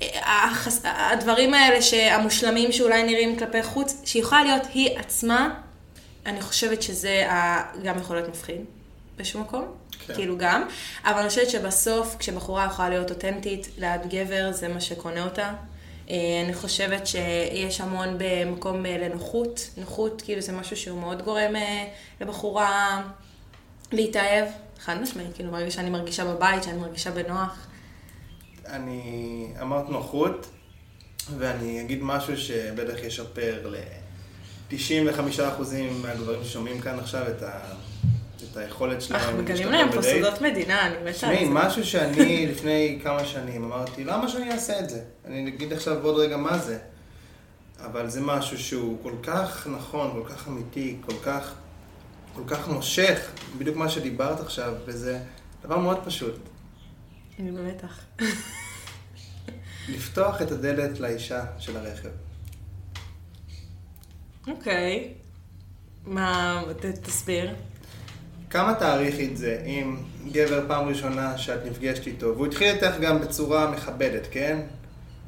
אה, 0.03 0.49
אה. 0.85 1.11
הדברים 1.12 1.55
האלה 1.55 1.83
שהמושלמים 1.83 2.73
שאולי 2.73 3.03
נראים 3.03 3.38
כלפי 3.38 3.62
חוץ, 3.62 4.03
שהיא 4.05 4.23
יכולה 4.23 4.43
להיות 4.43 4.62
היא 4.75 4.99
עצמה, 4.99 5.55
אני 6.27 6.40
חושבת 6.43 6.83
שזה 6.83 7.27
גם 7.85 7.99
יכול 7.99 8.16
להיות 8.16 8.29
מפחיד 8.29 8.61
באיזשהו 9.16 9.40
מקום, 9.40 9.64
כן. 10.07 10.15
כאילו 10.15 10.39
גם, 10.39 10.63
אבל 11.05 11.19
אני 11.19 11.29
חושבת 11.29 11.51
שבסוף 11.51 12.17
כשבחורה 12.19 12.67
יכולה 12.67 12.89
להיות 12.89 13.11
אותנטית 13.11 13.69
ליד 13.79 14.01
גבר, 14.11 14.53
זה 14.53 14.69
מה 14.69 14.81
שקונה 14.81 15.25
אותה. 15.25 15.53
אה, 16.11 16.43
אני 16.45 16.55
חושבת 16.55 17.07
שיש 17.07 17.81
המון 17.81 18.17
במקום 18.19 18.87
אה, 18.87 18.99
לנוחות, 18.99 19.71
נוחות 19.77 20.23
כאילו 20.23 20.41
זה 20.41 20.53
משהו 20.53 20.77
שהוא 20.77 21.01
מאוד 21.01 21.23
גורם 21.23 21.57
אה, 21.57 21.85
לבחורה 22.21 23.03
להתאהב, 23.93 24.49
חד 24.81 25.01
משמעית, 25.03 25.35
כאילו 25.35 25.51
ברגע 25.51 25.71
שאני 25.71 25.91
מרגישה 25.91 26.25
בבית, 26.25 26.63
שאני 26.63 26.79
מרגישה 26.79 27.11
בנוח. 27.11 27.67
אני 28.67 29.47
אמרת 29.61 29.89
נוחות, 29.89 30.47
ואני 31.39 31.81
אגיד 31.81 31.99
משהו 32.03 32.37
שבטח 32.37 33.05
ישפר 33.05 33.69
ל-95% 33.69 35.43
מהגברים 36.03 36.45
ששומעים 36.45 36.81
כאן 36.81 36.99
עכשיו 36.99 37.29
את, 37.29 37.43
ה... 37.43 37.75
את 38.53 38.57
היכולת 38.57 39.03
שלהם. 39.03 39.20
אנחנו 39.20 39.38
מגלים 39.42 39.68
להם 39.68 39.92
פה. 39.92 40.03
סודות 40.03 40.40
מדינה, 40.42 40.87
אני 40.87 40.94
מתה 40.96 41.07
על 41.07 41.12
תשמעי, 41.12 41.44
זה. 41.46 41.50
משהו 41.53 41.87
שאני 41.87 42.46
לפני 42.53 43.00
כמה 43.03 43.24
שנים 43.24 43.64
אמרתי, 43.64 44.05
למה 44.05 44.29
שאני 44.29 44.53
אעשה 44.53 44.81
את 44.81 44.90
זה? 44.90 45.00
אני 45.24 45.48
אגיד 45.48 45.72
עכשיו 45.72 46.00
בעוד 46.03 46.18
רגע 46.20 46.37
מה 46.37 46.59
זה. 46.59 46.79
אבל 47.85 48.09
זה 48.11 48.20
משהו 48.20 48.59
שהוא 48.59 48.98
כל 49.03 49.12
כך 49.22 49.66
נכון, 49.66 50.11
כל 50.12 50.35
כך 50.35 50.48
אמיתי, 50.48 50.96
כל 51.07 51.14
כך, 51.24 51.55
כל 52.35 52.42
כך 52.46 52.68
מושך, 52.68 53.31
בדיוק 53.59 53.76
מה 53.76 53.88
שדיברת 53.88 54.40
עכשיו, 54.40 54.72
וזה 54.87 55.18
דבר 55.62 55.79
מאוד 55.79 55.98
פשוט. 56.05 56.35
אני 57.38 57.50
במתח. 57.53 58.00
לפתוח 59.88 60.42
את 60.42 60.50
הדלת 60.53 61.00
לאישה 61.00 61.44
של 61.59 61.76
הרכב. 61.76 62.09
אוקיי. 64.48 65.14
מה, 66.07 66.62
ת- 66.81 66.87
תסביר. 66.87 67.55
כמה 68.51 68.75
תעריכי 68.75 69.29
את 69.33 69.37
זה 69.37 69.63
אם 69.67 69.97
גבר 70.33 70.65
פעם 70.69 70.89
ראשונה 70.89 71.39
שאת 71.39 71.67
נפגשת 71.67 72.07
איתו, 72.07 72.27
והוא 72.27 72.47
התחיל 72.47 72.75
איתך 72.75 72.95
גם 73.01 73.21
בצורה 73.21 73.71
מכבדת, 73.71 74.27
כן? 74.31 74.61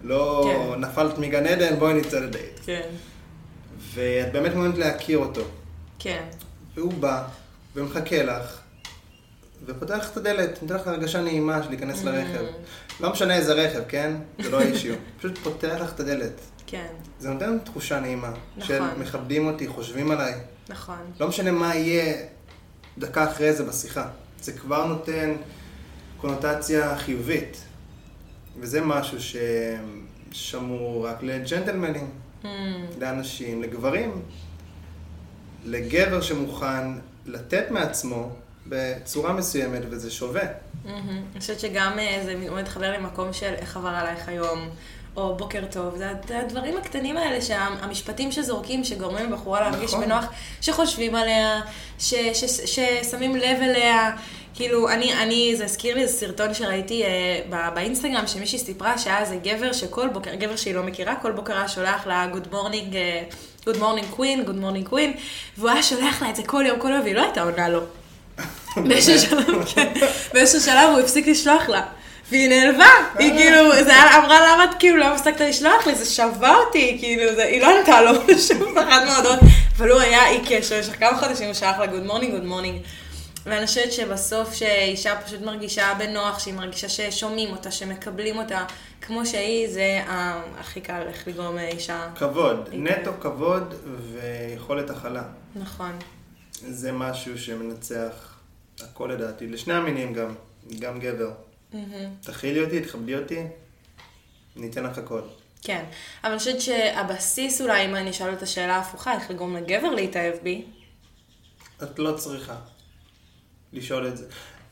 לא 0.02 0.50
כן. 0.52 0.80
נפלת 0.80 1.18
מגן 1.18 1.46
עדן, 1.46 1.78
בואי 1.78 1.94
נצא 1.94 2.18
לדייט. 2.20 2.60
כן. 2.64 2.88
ואת 3.94 4.32
באמת 4.32 4.52
מעוניינת 4.54 4.78
להכיר 4.78 5.18
אותו. 5.18 5.42
כן. 5.98 6.24
והוא 6.74 6.92
בא 6.92 7.24
ומחכה 7.74 8.22
לך, 8.22 8.60
ופותח 9.66 10.10
את 10.12 10.16
הדלת, 10.16 10.62
נותן 10.62 10.74
לך 10.74 10.86
הרגשה 10.86 11.20
נעימה 11.20 11.62
של 11.62 11.68
להיכנס 11.68 12.04
לרכב. 12.04 12.44
לא 13.00 13.12
משנה 13.12 13.34
איזה 13.34 13.52
רכב, 13.52 13.82
כן? 13.88 14.12
זה 14.42 14.50
לא 14.50 14.60
האישיו. 14.60 14.94
פשוט 15.18 15.38
פותח 15.38 15.76
לך 15.80 15.92
את 15.94 16.00
הדלת. 16.00 16.40
כן. 16.66 16.86
זה 17.18 17.30
נותן 17.30 17.58
תחושה 17.64 18.00
נעימה. 18.00 18.32
נכון. 18.56 18.66
של 18.66 18.82
מכבדים 18.98 19.46
אותי, 19.46 19.68
חושבים 19.68 20.10
עליי. 20.10 20.34
נכון. 20.68 21.12
לא 21.20 21.28
משנה 21.28 21.50
מה 21.50 21.74
יהיה 21.74 22.14
דקה 22.98 23.30
אחרי 23.30 23.52
זה 23.52 23.64
בשיחה. 23.64 24.08
זה 24.40 24.52
כבר 24.52 24.86
נותן 24.86 25.32
קונוטציה 26.20 26.98
חיובית. 26.98 27.56
וזה 28.60 28.80
משהו 28.80 29.18
ששמור 30.32 31.06
רק 31.08 31.22
לג'נטלמנים, 31.22 32.10
Mm, 32.42 32.46
לאנשים, 33.00 33.62
לגברים. 33.62 34.22
לגבר 35.64 36.20
שמוכן 36.20 36.86
לתת 37.26 37.70
מעצמו 37.70 38.28
בצורה 38.66 39.32
מסוימת, 39.32 39.80
וזה 39.90 40.10
שווה. 40.10 40.42
מהמם. 40.84 41.22
אני 41.32 41.40
חושבת 41.40 41.60
שגם 41.60 41.98
אה, 41.98 42.22
זה 42.24 42.34
מתחבר 42.50 42.92
למקום 42.98 43.32
של 43.32 43.54
איך 43.54 43.76
עבר 43.76 43.88
עלייך 43.88 44.28
היום, 44.28 44.68
או 45.16 45.36
בוקר 45.36 45.62
טוב. 45.70 45.96
זה 45.96 46.38
הדברים 46.38 46.76
הקטנים 46.76 47.16
האלה, 47.16 47.40
שהמשפטים 47.40 48.32
שזורקים, 48.32 48.84
שגורמים 48.84 49.32
לבחורה 49.32 49.60
להרגיש 49.60 49.90
נכון. 49.90 50.04
בנוח, 50.04 50.24
שחושבים 50.60 51.14
עליה, 51.14 51.60
ש, 51.98 52.14
ש, 52.14 52.44
ששמים 52.44 53.36
לב 53.36 53.58
אליה. 53.62 54.10
כאילו, 54.54 54.88
אני, 54.88 55.14
אני, 55.14 55.56
זה 55.56 55.64
הזכיר 55.64 55.94
לי 55.94 56.02
איזה 56.02 56.18
סרטון 56.18 56.54
שראיתי 56.54 57.04
אה, 57.04 57.40
ב- 57.50 57.74
באינסטגרם, 57.74 58.26
שמישהי 58.26 58.58
סיפרה 58.58 58.98
שהיה 58.98 59.20
איזה 59.20 59.36
גבר 59.36 59.72
שכל 59.72 60.08
בוקר, 60.08 60.34
גבר 60.34 60.56
שהיא 60.56 60.74
לא 60.74 60.82
מכירה, 60.82 61.14
כל 61.14 61.32
בוקר 61.32 61.56
היה 61.56 61.68
שולח 61.68 62.06
לה 62.06 62.26
morning, 62.52 62.94
אה, 62.94 63.22
Good 63.66 63.76
morning 63.76 64.18
queen, 64.18 64.46
Good 64.46 64.62
morning 64.62 64.92
queen, 64.92 65.18
והוא 65.58 65.70
היה 65.70 65.82
שולח 65.82 66.22
לה 66.22 66.30
את 66.30 66.36
זה 66.36 66.42
כל 66.42 66.64
יום, 66.66 66.78
כל 66.78 66.88
יום, 66.88 67.00
והיא 67.02 67.14
לא 67.14 67.22
הייתה 67.22 67.42
עונה 67.42 67.68
לו. 67.68 67.80
באיזשהו 68.88 69.18
שלב, 69.18 69.64
כן, 69.74 69.92
באיזשהו 70.32 70.60
שלב 70.60 70.90
הוא 70.90 71.00
הפסיק 71.00 71.26
לשלוח 71.26 71.68
לה. 71.68 71.86
והיא 72.30 72.48
נעלבה, 72.48 72.90
היא 73.18 73.32
כאילו, 73.32 73.84
זה 73.84 73.90
היה, 73.90 74.18
אמרה 74.18 74.52
למה 74.52 74.64
את 74.64 74.70
כאילו 74.78 74.96
לא 74.96 75.04
הפסקת 75.04 75.40
לשלוח 75.40 75.86
לי, 75.86 75.94
זה 75.94 76.04
שימח 76.04 76.56
אותי, 76.56 76.96
כאילו, 77.00 77.34
זה, 77.34 77.44
היא 77.44 77.62
לא 77.62 77.78
ענתה 77.78 78.02
לו 78.02 78.12
שום 78.48 78.78
אחת 78.78 79.02
מההודעות, 79.06 79.38
אבל 79.76 79.90
הוא 79.90 80.00
היה 80.00 80.28
עיקש, 80.28 80.72
במשך 80.72 80.98
כמה 80.98 81.18
חודשים 81.18 81.46
הוא 81.46 81.54
שלח 81.54 81.78
לה 81.78 81.86
good 81.86 82.02
morning, 82.06 82.32
good 82.32 82.44
morning. 82.44 82.80
ואני 83.46 83.66
חושבת 83.66 83.92
שבסוף 83.92 84.54
שאישה 84.54 85.20
פשוט 85.20 85.40
מרגישה 85.40 85.94
בנוח, 85.98 86.38
שהיא 86.38 86.54
מרגישה 86.54 86.88
ששומעים 86.88 87.50
אותה, 87.50 87.70
שמקבלים 87.70 88.38
אותה 88.38 88.64
כמו 89.00 89.26
שהיא, 89.26 89.68
זה 89.70 90.00
הכי 90.58 90.80
קל 90.80 91.02
איך 91.08 91.28
לגרום 91.28 91.58
אישה. 91.58 92.08
כבוד, 92.14 92.68
נטו 92.72 93.10
כבוד 93.20 93.74
ויכולת 94.12 94.90
הכלה. 94.90 95.22
נכון. 95.54 95.98
זה 96.52 96.92
משהו 96.92 97.38
שמנצח 97.38 98.36
הכל 98.80 99.10
לדעתי, 99.12 99.46
לשני 99.46 99.74
המינים 99.74 100.14
גם, 100.14 100.34
גם 100.78 101.00
גבר. 101.00 101.30
תכילי 102.20 102.64
אותי, 102.64 102.80
תכבדי 102.80 103.16
אותי, 103.16 103.42
ניתן 104.56 104.84
לך 104.84 104.98
הכל. 104.98 105.20
כן, 105.62 105.84
אבל 106.24 106.30
אני 106.30 106.38
חושבת 106.38 106.60
שהבסיס 106.60 107.60
אולי, 107.60 107.84
אם 107.84 107.94
אני 107.94 108.10
אשאל 108.10 108.32
את 108.32 108.42
השאלה 108.42 108.76
ההפוכה, 108.76 109.14
איך 109.14 109.30
לגרום 109.30 109.56
לגבר 109.56 109.90
להתאהב 109.90 110.34
בי, 110.42 110.64
את 111.82 111.98
לא 111.98 112.12
צריכה 112.16 112.56
לשאול 113.72 114.08
את 114.08 114.16
זה. 114.16 114.24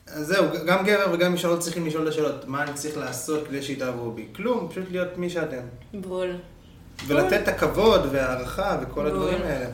אז 0.07 0.27
זהו, 0.27 0.45
גם 0.67 0.85
גבר 0.85 1.13
וגם 1.13 1.33
אישה 1.33 1.47
לא 1.47 1.57
צריכים 1.57 1.85
לשאול 1.85 2.03
את 2.03 2.07
השאלות, 2.07 2.47
מה 2.47 2.63
אני 2.63 2.73
צריך 2.73 2.97
לעשות 2.97 3.47
כדי 3.47 3.61
שיתאהבו 3.63 4.11
בי? 4.11 4.27
כלום, 4.35 4.67
פשוט 4.69 4.85
להיות 4.91 5.17
מי 5.17 5.29
שאתם. 5.29 5.61
בול. 5.93 6.35
ולתת 7.07 7.43
את 7.43 7.47
הכבוד 7.47 8.09
והערכה 8.11 8.79
וכל 8.81 9.07
הדברים 9.07 9.37
בול. 9.37 9.47
האלה. 9.47 9.69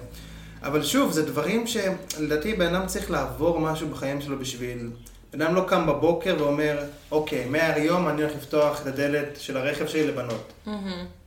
אבל 0.62 0.84
שוב, 0.84 1.12
זה 1.12 1.26
דברים 1.26 1.68
שלדעתי 1.68 2.54
בן 2.54 2.76
אדם 2.76 2.88
צריך 2.88 3.12
לעבור 3.12 3.60
משהו 3.60 3.90
בחיים 3.90 4.22
שלו 4.22 4.40
בשביל... 4.40 4.90
אדם 5.36 5.56
לא 5.56 5.66
קם 5.68 5.88
בבוקר 5.88 6.36
ואומר, 6.40 6.80
אוקיי, 7.12 7.46
מהיום 7.46 8.08
אני 8.08 8.22
הולך 8.22 8.36
לפתוח 8.36 8.82
את 8.82 8.88
הדלת 8.88 9.38
של 9.40 9.58
הרכב 9.58 9.88
שלי 9.88 10.08
לבנות. 10.08 10.54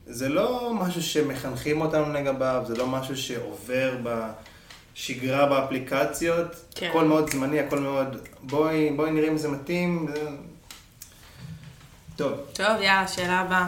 זה 0.07 0.29
לא 0.29 0.71
משהו 0.73 1.03
שמחנכים 1.03 1.81
אותנו 1.81 2.13
לגביו, 2.13 2.63
זה 2.67 2.75
לא 2.75 2.87
משהו 2.87 3.17
שעובר 3.17 3.97
בשגרה 4.03 5.45
באפליקציות. 5.45 6.47
כן. 6.75 6.89
הכל 6.89 7.05
מאוד 7.05 7.29
זמני, 7.31 7.59
הכל 7.59 7.79
מאוד... 7.79 8.07
בואי, 8.41 8.89
בואי 8.95 9.11
נראה 9.11 9.27
אם 9.27 9.37
זה 9.37 9.47
מתאים. 9.47 10.07
זה- 10.15 10.21
טוב, 12.15 12.31
טוב, 12.53 12.67
יאללה, 12.81 13.07
שאלה 13.07 13.39
הבאה. 13.39 13.67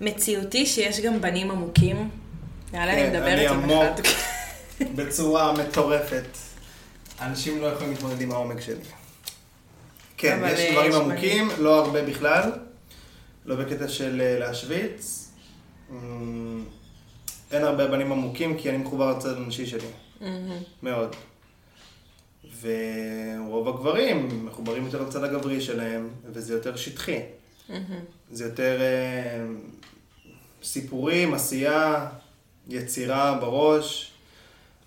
מציאותי 0.00 0.66
שיש 0.66 1.00
גם 1.00 1.20
בנים 1.20 1.50
עמוקים. 1.50 2.10
יאללה, 2.72 2.92
אני 2.92 3.02
כן, 3.02 3.10
מדברת 3.10 3.28
אני 3.38 3.46
עם 3.48 3.62
עמוק. 3.62 3.84
אחד. 4.06 4.86
בצורה 4.96 5.52
מטורפת. 5.52 6.24
אנשים 7.20 7.60
לא 7.60 7.66
יכולים 7.66 7.92
להתמודד 7.92 8.20
עם 8.20 8.32
העומק 8.32 8.60
שלי. 8.60 8.84
כן, 10.16 10.42
יש 10.46 10.60
אה, 10.60 10.72
דברים 10.72 10.92
עמוקים, 10.92 11.48
לא 11.58 11.84
הרבה 11.84 12.02
בכלל. 12.02 12.52
לא 13.46 13.56
בקטע 13.56 13.88
של 13.88 14.20
אה, 14.20 14.38
להשוויץ. 14.38 15.30
אמ, 15.90 16.64
אין 17.52 17.64
הרבה 17.64 17.86
בנים 17.86 18.12
עמוקים, 18.12 18.58
כי 18.58 18.70
אני 18.70 18.78
מחובר 18.78 19.16
לצד 19.16 19.36
הנשי 19.36 19.66
שלי. 19.66 19.88
מאוד. 20.82 21.16
ורוב 22.60 23.68
הגברים 23.68 24.46
מחוברים 24.46 24.84
יותר 24.84 25.02
לצד 25.02 25.24
הגברי 25.24 25.60
שלהם, 25.60 26.08
וזה 26.24 26.54
יותר 26.54 26.76
שטחי. 26.76 27.20
זה 28.30 28.44
יותר 28.44 28.80
אה, 28.80 29.46
סיפורים, 30.62 31.34
עשייה, 31.34 32.06
יצירה 32.68 33.38
בראש. 33.40 34.15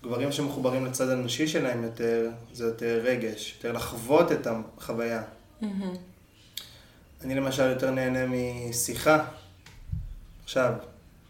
גברים 0.02 0.32
שמחוברים 0.32 0.86
לצד 0.86 1.08
הנשי 1.08 1.48
שלהם 1.48 1.84
יותר, 1.84 2.30
זה 2.52 2.64
יותר 2.64 3.00
רגש, 3.04 3.54
יותר 3.56 3.72
לחוות 3.72 4.32
את 4.32 4.46
החוויה. 4.46 5.22
אני 7.24 7.34
למשל 7.34 7.70
יותר 7.70 7.90
נהנה 7.90 8.26
משיחה, 8.26 9.24
עכשיו, 10.44 10.72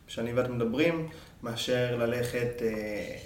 שאני 0.07 0.33
ואת 0.33 0.49
מדברים, 0.49 1.09
מאשר 1.43 1.97
ללכת 1.97 2.63
אה, 2.63 3.17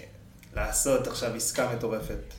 לעשות 0.56 1.06
עכשיו 1.06 1.34
עסקה 1.34 1.72
מטורפת. 1.76 2.34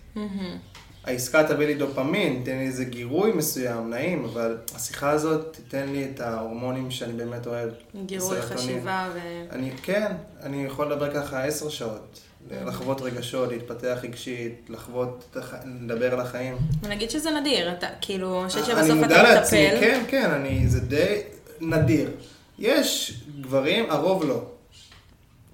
העסקה 1.03 1.47
תביא 1.47 1.67
לי 1.67 1.73
דופמין, 1.73 2.39
תיתן 2.43 2.57
לי 2.57 2.67
איזה 2.67 2.85
גירוי 2.85 3.31
מסוים, 3.31 3.89
נעים, 3.89 4.25
אבל 4.25 4.57
השיחה 4.75 5.09
הזאת 5.09 5.53
תיתן 5.55 5.89
לי 5.89 6.11
את 6.13 6.19
ההורמונים 6.19 6.91
שאני 6.91 7.13
באמת 7.13 7.47
אוהב. 7.47 7.69
גירוי. 8.05 8.41
חשיבה 8.41 9.09
ו... 9.13 9.19
אני, 9.51 9.71
כן, 9.83 10.15
אני 10.43 10.65
יכול 10.65 10.91
לדבר 10.91 11.13
ככה 11.13 11.43
עשר 11.43 11.69
שעות. 11.69 12.19
לחוות 12.51 13.01
רגשות, 13.01 13.49
להתפתח 13.49 13.97
רגשית, 14.03 14.69
לחוות, 14.69 15.35
לדבר 15.65 16.13
על 16.13 16.19
החיים. 16.19 16.57
ונגיד 16.81 17.09
שזה 17.09 17.31
נדיר, 17.31 17.71
אתה, 17.71 17.87
כאילו, 18.01 18.41
אני 18.41 18.49
חושבת 18.49 18.69
אני 18.69 18.73
שבסוף 18.73 18.97
מודע 18.97 19.21
אתה 19.21 19.23
לעצמי, 19.23 19.67
מטפל. 19.67 19.79
כן, 19.79 20.03
כן, 20.07 20.31
אני, 20.31 20.67
זה 20.67 20.79
די 20.79 21.21
נדיר. 21.61 22.11
יש 22.59 23.13
גברים, 23.41 23.91
הרוב 23.91 24.23
לא. 24.23 24.41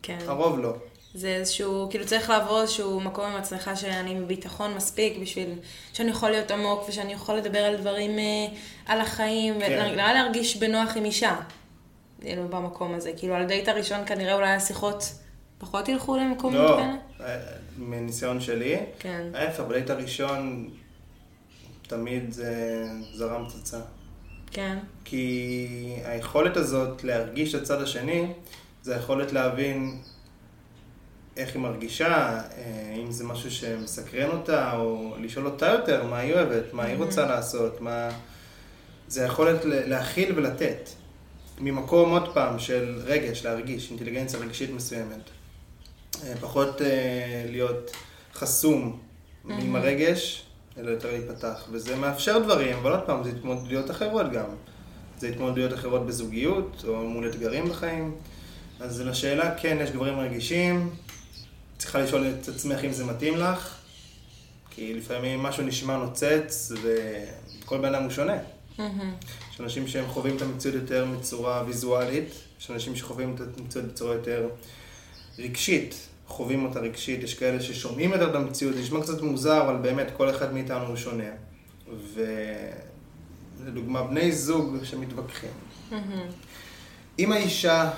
כן. 0.04 0.18
הרוב 0.28 0.60
לא. 0.60 0.76
זה 1.14 1.28
איזשהו, 1.28 1.88
כאילו 1.90 2.06
צריך 2.06 2.30
לעבור 2.30 2.62
איזשהו 2.62 3.00
מקום 3.00 3.26
עם 3.26 3.36
עצמך 3.36 3.72
שאני 3.76 4.16
בביטחון 4.16 4.74
מספיק 4.74 5.18
בשביל 5.22 5.50
שאני 5.94 6.12
יכול 6.12 6.30
להיות 6.30 6.52
עמוק 6.52 6.90
ושאני 6.90 7.14
יכול 7.14 7.36
לדבר 7.36 7.60
על 7.60 7.76
דברים 7.76 8.20
אה, 8.20 8.48
על 8.86 9.02
החיים, 9.02 9.60
כן. 9.60 9.80
ונראה 9.86 10.14
להרגיש 10.14 10.58
בנוח 10.58 10.98
עם 10.98 11.06
אישה, 11.06 11.36
כאילו 12.22 12.48
במקום 12.48 12.94
הזה. 12.94 13.12
כאילו 13.18 13.36
על 13.36 13.42
הדייט 13.42 13.68
הראשון 13.68 14.00
כנראה 14.06 14.34
אולי 14.34 14.52
השיחות 14.52 15.14
פחות 15.62 15.90
ילכו 15.90 16.18
למקומות 16.18 16.70
לא, 16.70 16.78
כאלה. 16.78 16.96
אה, 17.30 17.40
מניסיון 17.78 18.42
שלי, 18.42 18.76
כן. 19.00 19.28
ההפך, 19.34 19.64
בדייט 19.64 19.90
הראשון 19.90 20.70
תמיד 21.88 22.32
זה 22.32 22.86
זרם 23.14 23.46
פצצה. 23.50 23.80
כן. 24.52 24.78
כי 25.06 25.68
היכולת 26.06 26.58
הזאת 26.58 27.04
להרגיש 27.04 27.56
את 27.56 27.62
הצד 27.62 27.82
השני, 27.82 28.34
זה 28.82 28.96
היכולת 28.96 29.32
להבין 29.34 29.98
איך 31.38 31.54
היא 31.54 31.62
מרגישה, 31.62 32.42
אה, 32.58 32.96
אם 33.04 33.12
זה 33.12 33.24
משהו 33.24 33.52
שמסקרן 33.52 34.30
אותה, 34.30 34.74
או 34.76 35.16
לשאול 35.20 35.46
אותה 35.46 35.68
יותר 35.68 36.04
מה 36.04 36.18
היא 36.18 36.34
אוהבת, 36.34 36.74
מה 36.74 36.84
היא 36.84 36.98
רוצה 36.98 37.26
לעשות, 37.26 37.82
מה... 37.82 38.10
זה 39.08 39.24
היכולת 39.24 39.62
להכיל 39.66 40.34
ולתת. 40.36 40.90
ממקום, 41.60 42.10
עוד 42.10 42.34
פעם, 42.34 42.60
של 42.60 43.02
רגש, 43.06 43.46
להרגיש, 43.46 43.90
אינטליגנציה 43.90 44.40
רגשית 44.40 44.70
מסוימת. 44.70 45.41
אה, 46.24 46.34
פחות 46.42 46.82
אה, 46.82 47.46
להיות 47.50 47.92
חסום 48.34 49.00
עם 49.50 49.76
הרגש, 49.76 50.46
אלא 50.78 50.92
יותר 50.92 51.12
להיפתח. 51.12 51.68
וזה 51.72 51.96
מאפשר 51.96 52.40
דברים, 52.40 52.78
אבל 52.78 52.92
עוד 52.92 53.02
פעם, 53.06 53.24
זה 53.24 53.30
התמודדויות 53.30 53.92
אחרות 53.92 54.32
גם. 54.32 54.46
זה 55.20 55.28
התמודדויות 55.28 55.74
אחרות 55.74 56.08
בזוגיות, 56.08 56.84
או 56.88 57.10
מול 57.10 57.28
אתגרים 57.28 57.70
בחיים. 57.70 58.16
אז 58.80 59.02
לשאלה, 59.02 59.56
כן, 59.56 59.78
יש 59.82 59.92
גברים 59.92 60.20
רגישים, 60.20 60.90
צריכה 61.78 62.00
לשאול 62.00 62.28
את 62.28 62.48
עצמך 62.48 62.80
אם 62.84 62.92
זה 62.92 63.06
מתאים 63.06 63.38
לך, 63.38 63.76
כי 64.70 64.94
לפעמים 64.94 65.44
משהו 65.44 65.64
נשמע 65.64 65.98
נוצץ, 65.98 66.72
וכל 66.82 67.78
בן 67.78 67.96
אדם 67.96 68.04
הוא 68.04 68.12
שונה. 68.12 68.38
מהמם. 68.78 69.14
יש 69.54 69.62
אנשים 69.62 69.88
שהם 69.88 70.08
חווים 70.08 70.38
את 70.38 70.42
המציאות 70.42 70.76
יותר 70.76 71.06
בצורה 71.20 71.64
ויזואלית, 71.68 72.34
יש 72.60 72.72
אנשים 72.72 72.96
שחווים 72.96 73.36
את 73.36 73.60
המציאות 73.60 73.88
בצורה 73.88 74.14
יותר 74.14 74.50
רגשית, 75.40 76.08
חווים 76.32 76.66
אותה 76.66 76.80
רגשית, 76.80 77.24
יש 77.24 77.34
כאלה 77.34 77.62
ששומעים 77.62 78.12
יותר 78.12 78.30
את 78.30 78.36
המציאות, 78.36 78.76
זה 78.76 78.82
נשמע 78.82 79.02
קצת 79.02 79.22
מוזר, 79.22 79.62
אבל 79.62 79.76
באמת 79.76 80.08
כל 80.18 80.30
אחד 80.30 80.54
מאיתנו 80.54 80.86
הוא 80.86 80.96
שונה. 80.96 81.24
ולדוגמה, 83.60 84.04
בני 84.04 84.32
זוג 84.32 84.78
שמתווכחים. 84.84 85.50
מהמם. 85.92 86.28
אם 87.20 87.32
האישה 87.32 87.90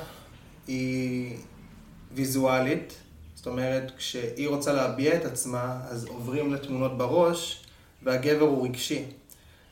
היא 0.67 1.37
ויזואלית, 2.11 2.93
זאת 3.35 3.47
אומרת, 3.47 3.91
כשהיא 3.97 4.47
רוצה 4.47 4.73
להביע 4.73 5.15
את 5.15 5.25
עצמה, 5.25 5.79
אז 5.89 6.05
עוברים 6.05 6.53
לתמונות 6.53 6.97
בראש, 6.97 7.65
והגבר 8.03 8.45
הוא 8.45 8.65
רגשי. 8.65 9.03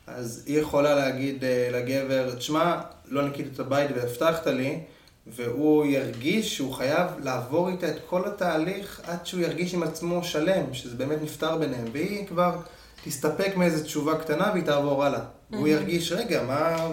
אז 0.08 0.44
היא 0.46 0.60
יכולה 0.60 0.96
להגיד 0.96 1.44
אה, 1.44 1.70
לגבר, 1.72 2.36
תשמע, 2.36 2.82
לא 3.06 3.28
ניקית 3.28 3.48
את 3.54 3.60
הבית 3.60 3.92
והבטחת 3.96 4.48
לי, 4.48 4.80
והוא 5.28 5.86
ירגיש 5.86 6.56
שהוא 6.56 6.74
חייב 6.74 7.08
לעבור 7.24 7.70
איתה 7.70 7.88
את 7.88 7.96
כל 8.10 8.28
התהליך 8.28 9.02
עד 9.08 9.26
שהוא 9.26 9.42
ירגיש 9.42 9.74
עם 9.74 9.84
עצמו 9.84 10.24
שלם, 10.24 10.74
שזה 10.74 10.96
באמת 10.96 11.18
נפתר 11.22 11.58
ביניהם, 11.58 11.86
והיא 11.92 12.28
כבר 12.28 12.58
תסתפק 13.04 13.54
מאיזו 13.58 13.84
תשובה 13.84 14.18
קטנה 14.18 14.50
והיא 14.54 14.64
תעבור 14.64 15.06
הלאה. 15.06 15.22
והוא 15.52 15.68
ירגיש, 15.68 16.12
רגע, 16.12 16.44
מה... 16.44 16.88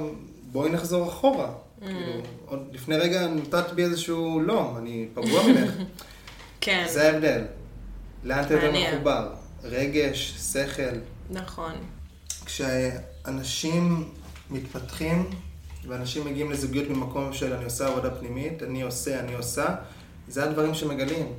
בואי 0.53 0.71
נחזור 0.71 1.09
אחורה. 1.09 1.51
כאילו, 1.81 2.23
עוד 2.47 2.69
לפני 2.73 2.97
רגע 2.97 3.27
נתת 3.27 3.73
בי 3.75 3.85
איזשהו 3.85 4.41
לא, 4.41 4.75
אני 4.79 5.09
פגוע 5.15 5.47
ממך. 5.47 5.71
כן, 6.61 6.87
זה 6.89 7.13
ההבדל. 7.13 7.45
לאן 8.25 8.45
אתה 8.45 8.55
יותר. 8.55 8.73
מחובר? 8.73 9.29
רגש, 9.63 10.37
שכל. 10.53 10.99
נכון. 11.31 11.73
כשאנשים 12.45 14.09
מתפתחים 14.51 15.31
ואנשים 15.87 16.25
מגיעים 16.25 16.51
לזוגיות 16.51 16.89
ממקום 16.89 17.33
של 17.33 17.53
אני 17.53 17.65
עושה 17.65 17.87
עבודה 17.87 18.11
פנימית, 18.11 18.63
אני 18.63 18.83
עושה, 18.83 19.21
אני 19.21 19.35
עושה, 19.35 19.75
זה 20.29 20.45
הדברים 20.45 20.75
שמגלים. 20.75 21.33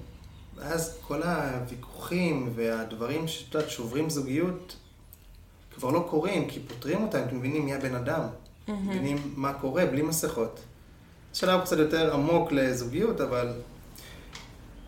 ואז 0.56 0.98
כל 1.08 1.24
הוויכוחים 1.24 2.52
והדברים 2.56 3.28
שאת 3.28 3.54
יודעת, 3.54 3.70
שוברים 3.70 4.10
זוגיות, 4.10 4.76
כבר 5.76 5.90
לא 5.92 6.08
קורים, 6.10 6.50
כי 6.50 6.60
פותרים 6.68 7.04
אותם, 7.04 7.20
כי 7.30 7.36
מבינים 7.36 7.66
מי 7.66 7.74
הבן 7.74 7.96
אדם. 7.96 8.22
מבינים 8.68 9.18
מה 9.36 9.54
קורה 9.54 9.86
בלי 9.86 10.02
מסכות. 10.02 10.60
שלב 11.34 11.62
קצת 11.62 11.78
יותר 11.78 12.14
עמוק 12.14 12.52
לזוגיות, 12.52 13.22
אבל 13.22 13.54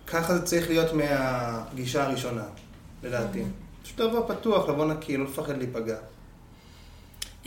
ככה 0.08 0.38
זה 0.38 0.46
צריך 0.46 0.70
להיות 0.70 0.94
מהגישה 0.94 2.04
הראשונה, 2.04 2.44
לדעתי. 3.04 3.44
פשוט 3.84 3.98
דבר 3.98 4.28
פתוח, 4.28 4.70
לבוא 4.70 4.86
נקי, 4.86 5.18
לא 5.18 5.26
לפחד 5.26 5.58
להיפגע. 5.58 5.98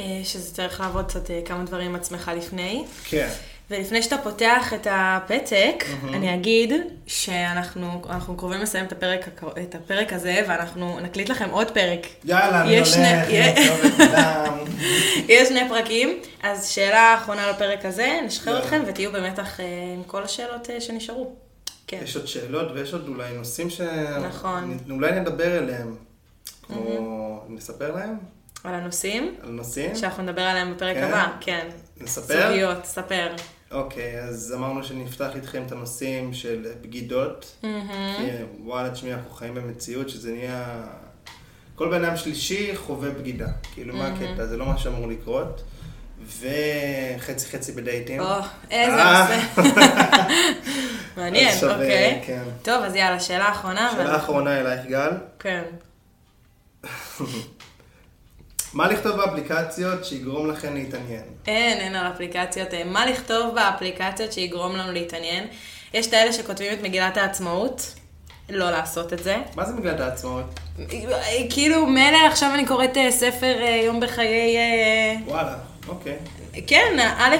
אה, 0.00 0.20
שזה 0.24 0.54
צריך 0.54 0.80
לעבוד 0.80 1.04
קצת 1.04 1.30
אה, 1.30 1.40
כמה 1.44 1.64
דברים 1.64 1.90
עם 1.90 1.96
עצמך 1.96 2.30
לפני. 2.36 2.84
כן. 3.04 3.28
ולפני 3.70 4.02
שאתה 4.02 4.18
פותח 4.18 4.72
את 4.74 4.86
הפתק, 4.90 5.84
מהמם. 5.88 6.14
אני 6.14 6.34
אגיד 6.34 6.72
שאנחנו 7.06 8.02
אנחנו 8.10 8.36
קרובים 8.36 8.60
לסיים 8.60 8.86
את 8.86 8.92
הפרק, 8.92 9.28
את 9.62 9.74
הפרק 9.74 10.12
הזה, 10.12 10.44
ואנחנו 10.48 11.00
נקליט 11.00 11.28
לכם 11.28 11.50
עוד 11.50 11.70
פרק. 11.70 12.06
יאללה, 12.24 12.62
אני 12.62 12.76
הולך, 12.76 12.86
שני-. 12.86 13.32
יש 15.34 15.48
שני 15.48 15.68
פרקים, 15.68 16.18
אז 16.42 16.68
שאלה 16.68 17.14
אחרונה 17.18 17.50
לפרק 17.50 17.84
הזה, 17.84 18.20
נשחרר. 18.26 18.58
אתכם 18.58 18.82
ותהיו 18.86 19.12
במתח 19.12 19.60
אה, 19.60 19.94
עם 19.94 20.02
כל 20.02 20.22
השאלות 20.22 20.68
שנשארו. 20.80 21.36
כן. 21.86 22.00
יש 22.02 22.16
עוד 22.16 22.26
שאלות 22.26 22.72
ויש 22.74 22.92
עוד 22.92 23.08
אולי 23.08 23.32
נושאים 23.32 23.70
ש... 23.70 23.80
נכון. 24.28 24.78
אולי 24.90 25.20
נדבר 25.20 25.58
אליהם. 25.58 25.96
כמו... 26.62 27.44
נספר 27.48 27.94
להם 27.94 28.33
על 28.64 28.74
הנושאים 28.74 29.34
על 29.42 29.50
נושאים? 29.50 29.96
שאנחנו 29.96 30.22
נדבר 30.22 30.42
עליהם 30.42 30.74
בפרק 30.74 30.96
כן? 30.96 31.04
הבא, 31.04 31.28
כן. 31.40 31.68
נספר? 32.00 32.48
סוגיות, 32.48 32.84
ספר. 32.84 33.28
אוקיי, 33.70 34.20
אז 34.20 34.54
אמרנו 34.56 34.84
שנפתח 34.84 35.30
איתכם 35.34 35.62
את 35.66 35.72
הנושאים 35.72 36.34
של 36.34 36.66
בגידות. 36.80 37.56
מהמם. 37.62 38.16
כי 38.16 38.24
וואלה, 38.64 38.90
תשמעי, 38.90 39.14
אנחנו 39.14 39.30
חיים 39.30 39.54
במציאות 39.54 40.08
שזה 40.08 40.32
נהיה... 40.32 40.84
כל 41.74 41.90
בן 41.90 42.04
אדם 42.04 42.16
שלישי 42.16 42.76
חווה 42.76 43.10
בגידה. 43.10 43.48
כאילו, 43.74 43.96
מה 43.96 44.06
הקטע? 44.06 44.46
זה 44.46 44.56
לא 44.56 44.66
מה 44.66 44.78
שאמור 44.78 45.08
לקרות. 45.08 45.62
וחצי 46.26 47.46
חצי 47.46 47.72
בדייטים. 47.72 48.20
או, 48.20 48.34
איזה 48.70 49.02
אה. 49.02 49.38
נושא. 49.56 49.70
מעניין, 51.16 51.58
אוקיי. 51.70 52.22
כן. 52.26 52.42
טוב, 52.62 52.82
אז 52.82 52.94
יאללה, 52.94 53.20
שאלה 53.20 53.50
אחרונה. 53.50 53.92
שאלה 53.96 54.16
אחרונה 54.16 54.60
אלייך, 54.60 54.86
גל. 54.86 55.10
כן. 55.38 55.62
מה 58.74 58.88
לכתוב 58.88 59.16
באפליקציות 59.16 60.04
שיגרום 60.04 60.50
לכם 60.50 60.74
להתעניין? 60.74 61.22
אין, 61.46 61.78
אין 61.78 61.94
על 61.94 62.12
אפליקציות. 62.12 62.74
אה, 62.74 62.84
מה 62.84 63.06
לכתוב 63.06 63.54
באפליקציות 63.54 64.32
שיגרום 64.32 64.76
לנו 64.76 64.92
להתעניין? 64.92 65.46
יש 65.94 66.06
את 66.06 66.12
האלה 66.12 66.32
שכותבים 66.32 66.72
את 66.72 66.82
מגילת 66.82 67.16
העצמאות, 67.16 67.94
לא 68.48 68.70
לעשות 68.70 69.12
את 69.12 69.24
זה. 69.24 69.36
מה 69.56 69.64
זה 69.64 69.72
מגילת 69.72 70.00
העצמאות? 70.00 70.60
כאילו, 71.50 71.86
מילא 71.86 72.18
עכשיו 72.28 72.50
אני 72.54 72.66
קוראת 72.66 72.96
אה, 72.96 73.10
ספר 73.10 73.62
אה, 73.62 73.82
יום 73.84 74.00
בחיי... 74.00 74.56
אה, 74.56 75.14
וואלה, 75.26 75.54
אוקיי. 75.88 76.16
כן, 76.66 76.98
א', 77.18 77.36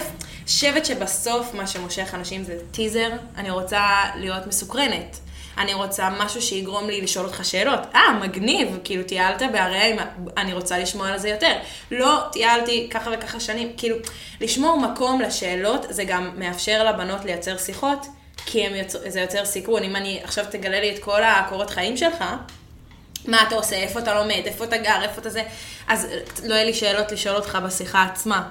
חושבת 0.46 0.86
שבסוף 0.86 1.54
מה 1.54 1.66
שמושך 1.66 2.14
אנשים 2.14 2.44
זה 2.44 2.58
טיזר. 2.70 3.10
אני 3.36 3.50
רוצה 3.50 3.82
להיות 4.16 4.46
מסוקרנת. 4.46 5.18
אני 5.58 5.74
רוצה 5.74 6.08
משהו 6.18 6.42
שיגרום 6.42 6.86
לי 6.86 7.00
לשאול 7.00 7.26
אותך 7.26 7.44
שאלות. 7.44 7.80
אה, 7.94 8.12
מגניב, 8.12 8.78
כאילו 8.84 9.02
טיילת 9.02 9.42
בהרי 9.52 9.96
אני 10.36 10.52
רוצה 10.52 10.78
לשמוע 10.78 11.08
על 11.08 11.18
זה 11.18 11.28
יותר. 11.28 11.56
לא 11.90 12.20
טיילתי 12.32 12.88
ככה 12.90 13.10
וככה 13.14 13.40
שנים, 13.40 13.72
כאילו, 13.76 13.96
לשמור 14.40 14.80
מקום 14.80 15.20
לשאלות, 15.20 15.86
זה 15.88 16.04
גם 16.04 16.30
מאפשר 16.38 16.84
לבנות 16.84 17.24
לייצר 17.24 17.58
שיחות, 17.58 18.06
כי 18.46 18.58
יוצר, 18.60 18.98
זה 19.06 19.20
יוצר 19.20 19.44
סיכון. 19.44 19.82
אם 19.82 19.96
אני 19.96 20.20
עכשיו 20.24 20.44
תגלה 20.50 20.80
לי 20.80 20.94
את 20.94 20.98
כל 20.98 21.22
הקורות 21.22 21.70
חיים 21.70 21.96
שלך, 21.96 22.24
מה 23.26 23.42
אתה 23.42 23.54
עושה, 23.54 23.76
איפה 23.76 23.98
אתה 23.98 24.14
לומד, 24.14 24.42
איפה 24.44 24.64
אתה 24.64 24.76
גר, 24.76 25.02
איפה 25.02 25.20
אתה 25.20 25.30
זה, 25.30 25.42
אז 25.88 26.06
לא 26.44 26.54
יהיה 26.54 26.64
לי 26.64 26.74
שאלות 26.74 27.12
לשאול 27.12 27.36
אותך 27.36 27.58
בשיחה 27.66 28.02
עצמה. 28.02 28.48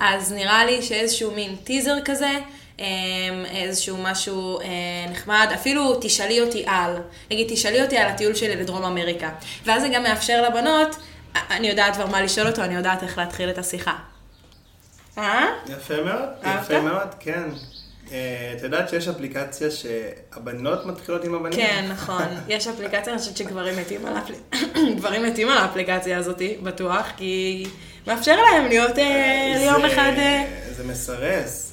אז 0.00 0.32
נראה 0.32 0.64
לי 0.64 0.82
שאיזשהו 0.82 1.30
מין 1.30 1.56
טיזר 1.64 1.96
כזה, 2.04 2.30
איזשהו 3.54 3.96
משהו 3.96 4.60
אה, 4.60 4.66
נחמד, 5.10 5.48
אפילו 5.54 5.98
תשאלי 6.00 6.40
אותי 6.40 6.64
על, 6.66 6.96
נגיד 7.30 7.46
תשאלי 7.50 7.82
אותי 7.82 7.96
על 7.98 8.06
הטיול 8.08 8.34
שלי 8.34 8.56
לדרום 8.56 8.84
אמריקה. 8.84 9.30
ואז 9.64 9.82
זה 9.82 9.88
גם 9.88 10.02
מאפשר 10.02 10.42
לבנות, 10.42 10.96
אני 11.50 11.68
יודעת 11.68 11.94
כבר 11.94 12.06
מה 12.06 12.22
לשאול 12.22 12.46
אותו, 12.46 12.62
אני 12.62 12.74
יודעת 12.74 13.02
איך 13.02 13.18
להתחיל 13.18 13.50
את 13.50 13.58
השיחה. 13.58 13.94
אה? 15.18 15.46
יפה 15.68 16.02
מאוד? 16.02 16.28
יפה 16.60 16.80
מאוד, 16.80 17.08
כן. 17.20 17.44
אה, 18.12 18.54
את 18.56 18.62
יודעת 18.62 18.88
שיש 18.88 19.08
אפליקציה 19.08 19.68
שהבנות 19.70 20.86
מתחילות 20.86 21.24
עם 21.24 21.34
הבנים? 21.34 21.58
כן, 21.58 21.86
נכון. 21.88 22.24
יש 22.48 22.66
אפליקציה, 22.66 23.12
אני 23.12 23.18
חושבת 23.18 23.36
שגברים 23.36 23.78
מתים 23.78 24.06
על, 24.06 24.16
האפל... 24.16 24.34
גברים 24.96 25.22
מתים 25.22 25.48
על 25.48 25.58
האפליקציה 25.58 26.18
הזאת, 26.18 26.42
בטוח, 26.62 27.06
כי 27.16 27.66
מאפשר 28.06 28.36
להם 28.42 28.66
להיות 28.66 28.98
אה, 28.98 29.54
ליום 29.58 29.84
אחד... 29.84 30.12
אה, 30.16 30.44
זה 30.76 30.84
מסרס. 30.84 31.67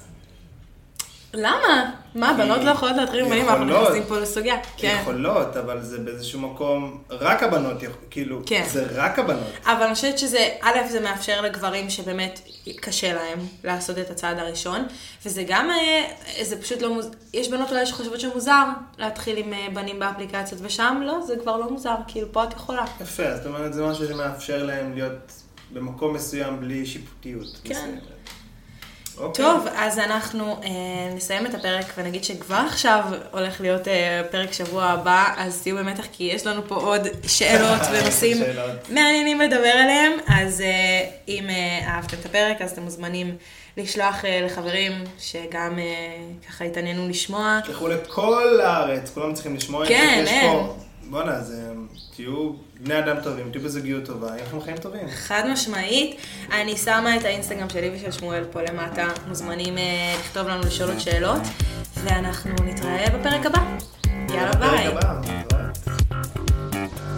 למה? 1.35 1.91
מה, 2.15 2.33
בנות 2.37 2.63
לא 2.63 2.71
יכולות 2.71 2.95
להתחיל 2.97 3.19
עם 3.19 3.29
בנים, 3.29 3.49
אנחנו. 3.49 3.65
נכנסים 3.65 4.03
פה 4.03 4.19
לסוגיה. 4.19 4.55
כן. 4.77 4.97
יכולות, 5.01 5.57
אבל 5.57 5.81
זה 5.81 5.99
באיזשהו 5.99 6.39
מקום, 6.39 7.03
רק 7.09 7.43
הבנות, 7.43 7.77
כאילו, 8.09 8.41
כן. 8.45 8.63
זה 8.67 8.85
רק 8.93 9.19
הבנות. 9.19 9.47
אבל 9.65 9.83
אני 9.83 9.95
חושבת 9.95 10.19
שזה, 10.19 10.49
א', 10.61 10.77
זה 10.89 10.99
מאפשר 10.99 11.41
לגברים 11.41 11.89
שבאמת 11.89 12.39
קשה 12.75 13.13
להם 13.13 13.39
לעשות 13.63 13.97
את 13.97 14.09
הצעד 14.09 14.39
הראשון, 14.39 14.85
וזה 15.25 15.43
גם, 15.47 15.69
אה, 15.69 16.43
זה 16.43 16.61
פשוט 16.61 16.81
לא 16.81 16.93
מוזר, 16.93 17.09
יש 17.33 17.49
בנות 17.49 17.71
אולי 17.71 17.85
שחושבות 17.85 18.19
שמוזר 18.19 18.63
להתחיל 18.97 19.37
עם 19.37 19.53
אה, 19.53 19.67
בנים 19.73 19.99
באפליקציות, 19.99 20.61
ושם 20.63 21.01
לא, 21.05 21.21
זה 21.27 21.35
כבר 21.41 21.57
לא 21.57 21.69
מוזר, 21.69 21.95
כאילו 22.07 22.27
פה 22.31 22.43
את 22.43 22.53
יכולה. 22.53 22.85
יפה, 23.01 23.35
זאת 23.35 23.45
אומרת, 23.45 23.73
זה 23.73 23.85
משהו 23.85 24.07
שמאפשר 24.07 24.63
להם 24.63 24.93
להיות 24.93 25.31
במקום 25.73 26.13
מסוים 26.13 26.59
בלי 26.59 26.85
שיפוטיות. 26.85 27.59
כן. 27.63 27.73
מסוימת. 27.73 28.14
אוקיי. 29.17 29.45
טוב, 29.45 29.67
אז 29.75 29.99
אנחנו 29.99 30.57
אה, 30.63 30.69
נסיים 31.15 31.45
את 31.45 31.53
הפרק 31.55 31.85
ונגיד 31.97 32.23
שכבר 32.23 32.63
עכשיו 32.67 33.03
הולך 33.31 33.61
להיות 33.61 33.87
אה, 33.87 34.21
פרק 34.31 34.53
שבוע 34.53 34.83
הבא, 34.85 35.33
אז 35.37 35.61
תהיו 35.61 35.75
במתח 35.77 36.03
כי 36.11 36.23
יש 36.23 36.45
לנו 36.47 36.61
פה 36.67 36.75
עוד 36.75 37.07
שאלות 37.27 37.81
ונושאים 37.91 38.37
שאלות. 38.37 38.89
מעניינים 38.89 39.41
לדבר 39.41 39.67
עליהם, 39.67 40.11
אז 40.27 40.61
אה, 40.61 40.67
אם 41.27 41.49
אה, 41.49 41.79
אהבתם 41.87 42.17
את 42.21 42.25
הפרק 42.25 42.61
אז 42.61 42.71
אתם 42.71 42.81
מוזמנים 42.81 43.35
לשלוח 43.77 44.25
אה, 44.25 44.41
לחברים 44.45 44.91
שגם 45.19 45.79
אה, 45.79 45.83
ככה 46.49 46.65
התעניינו 46.65 47.09
לשמוע. 47.09 47.59
תלכו 47.65 47.87
לכל 47.87 48.59
הארץ, 48.63 49.11
כולם 49.13 49.33
צריכים 49.33 49.55
לשמוע 49.55 49.83
את 49.83 49.87
זה. 49.87 49.93
כן, 49.93 50.23
אין. 50.27 50.51
פה- 50.51 50.75
בואנה, 51.09 51.31
אז 51.31 51.51
אה, 51.51 51.71
תהיו 52.15 52.51
בני 52.79 52.99
אדם 52.99 53.17
טובים, 53.23 53.51
תהיו 53.51 53.61
בזוגיות 53.61 54.05
טובה, 54.05 54.27
יהיו 54.27 54.45
לכם 54.47 54.61
חיים 54.61 54.77
טובים. 54.77 55.07
חד 55.09 55.43
משמעית. 55.51 56.15
אני 56.51 56.77
שמה 56.77 57.15
את 57.17 57.23
האינסטגרם 57.23 57.69
שלי 57.69 57.91
ושל 57.95 58.11
שמואל 58.11 58.43
פה 58.51 58.61
למטה, 58.61 59.07
מוזמנים 59.27 59.77
אה, 59.77 60.15
לכתוב 60.19 60.47
לנו 60.47 60.61
לשאול 60.61 60.89
עוד 60.89 60.99
שאלות, 60.99 61.41
ואנחנו 62.03 62.51
נתראה 62.65 63.05
בפרק 63.19 63.45
הבא. 63.45 63.59
יאללה, 64.29 64.55
ביי. 64.55 65.54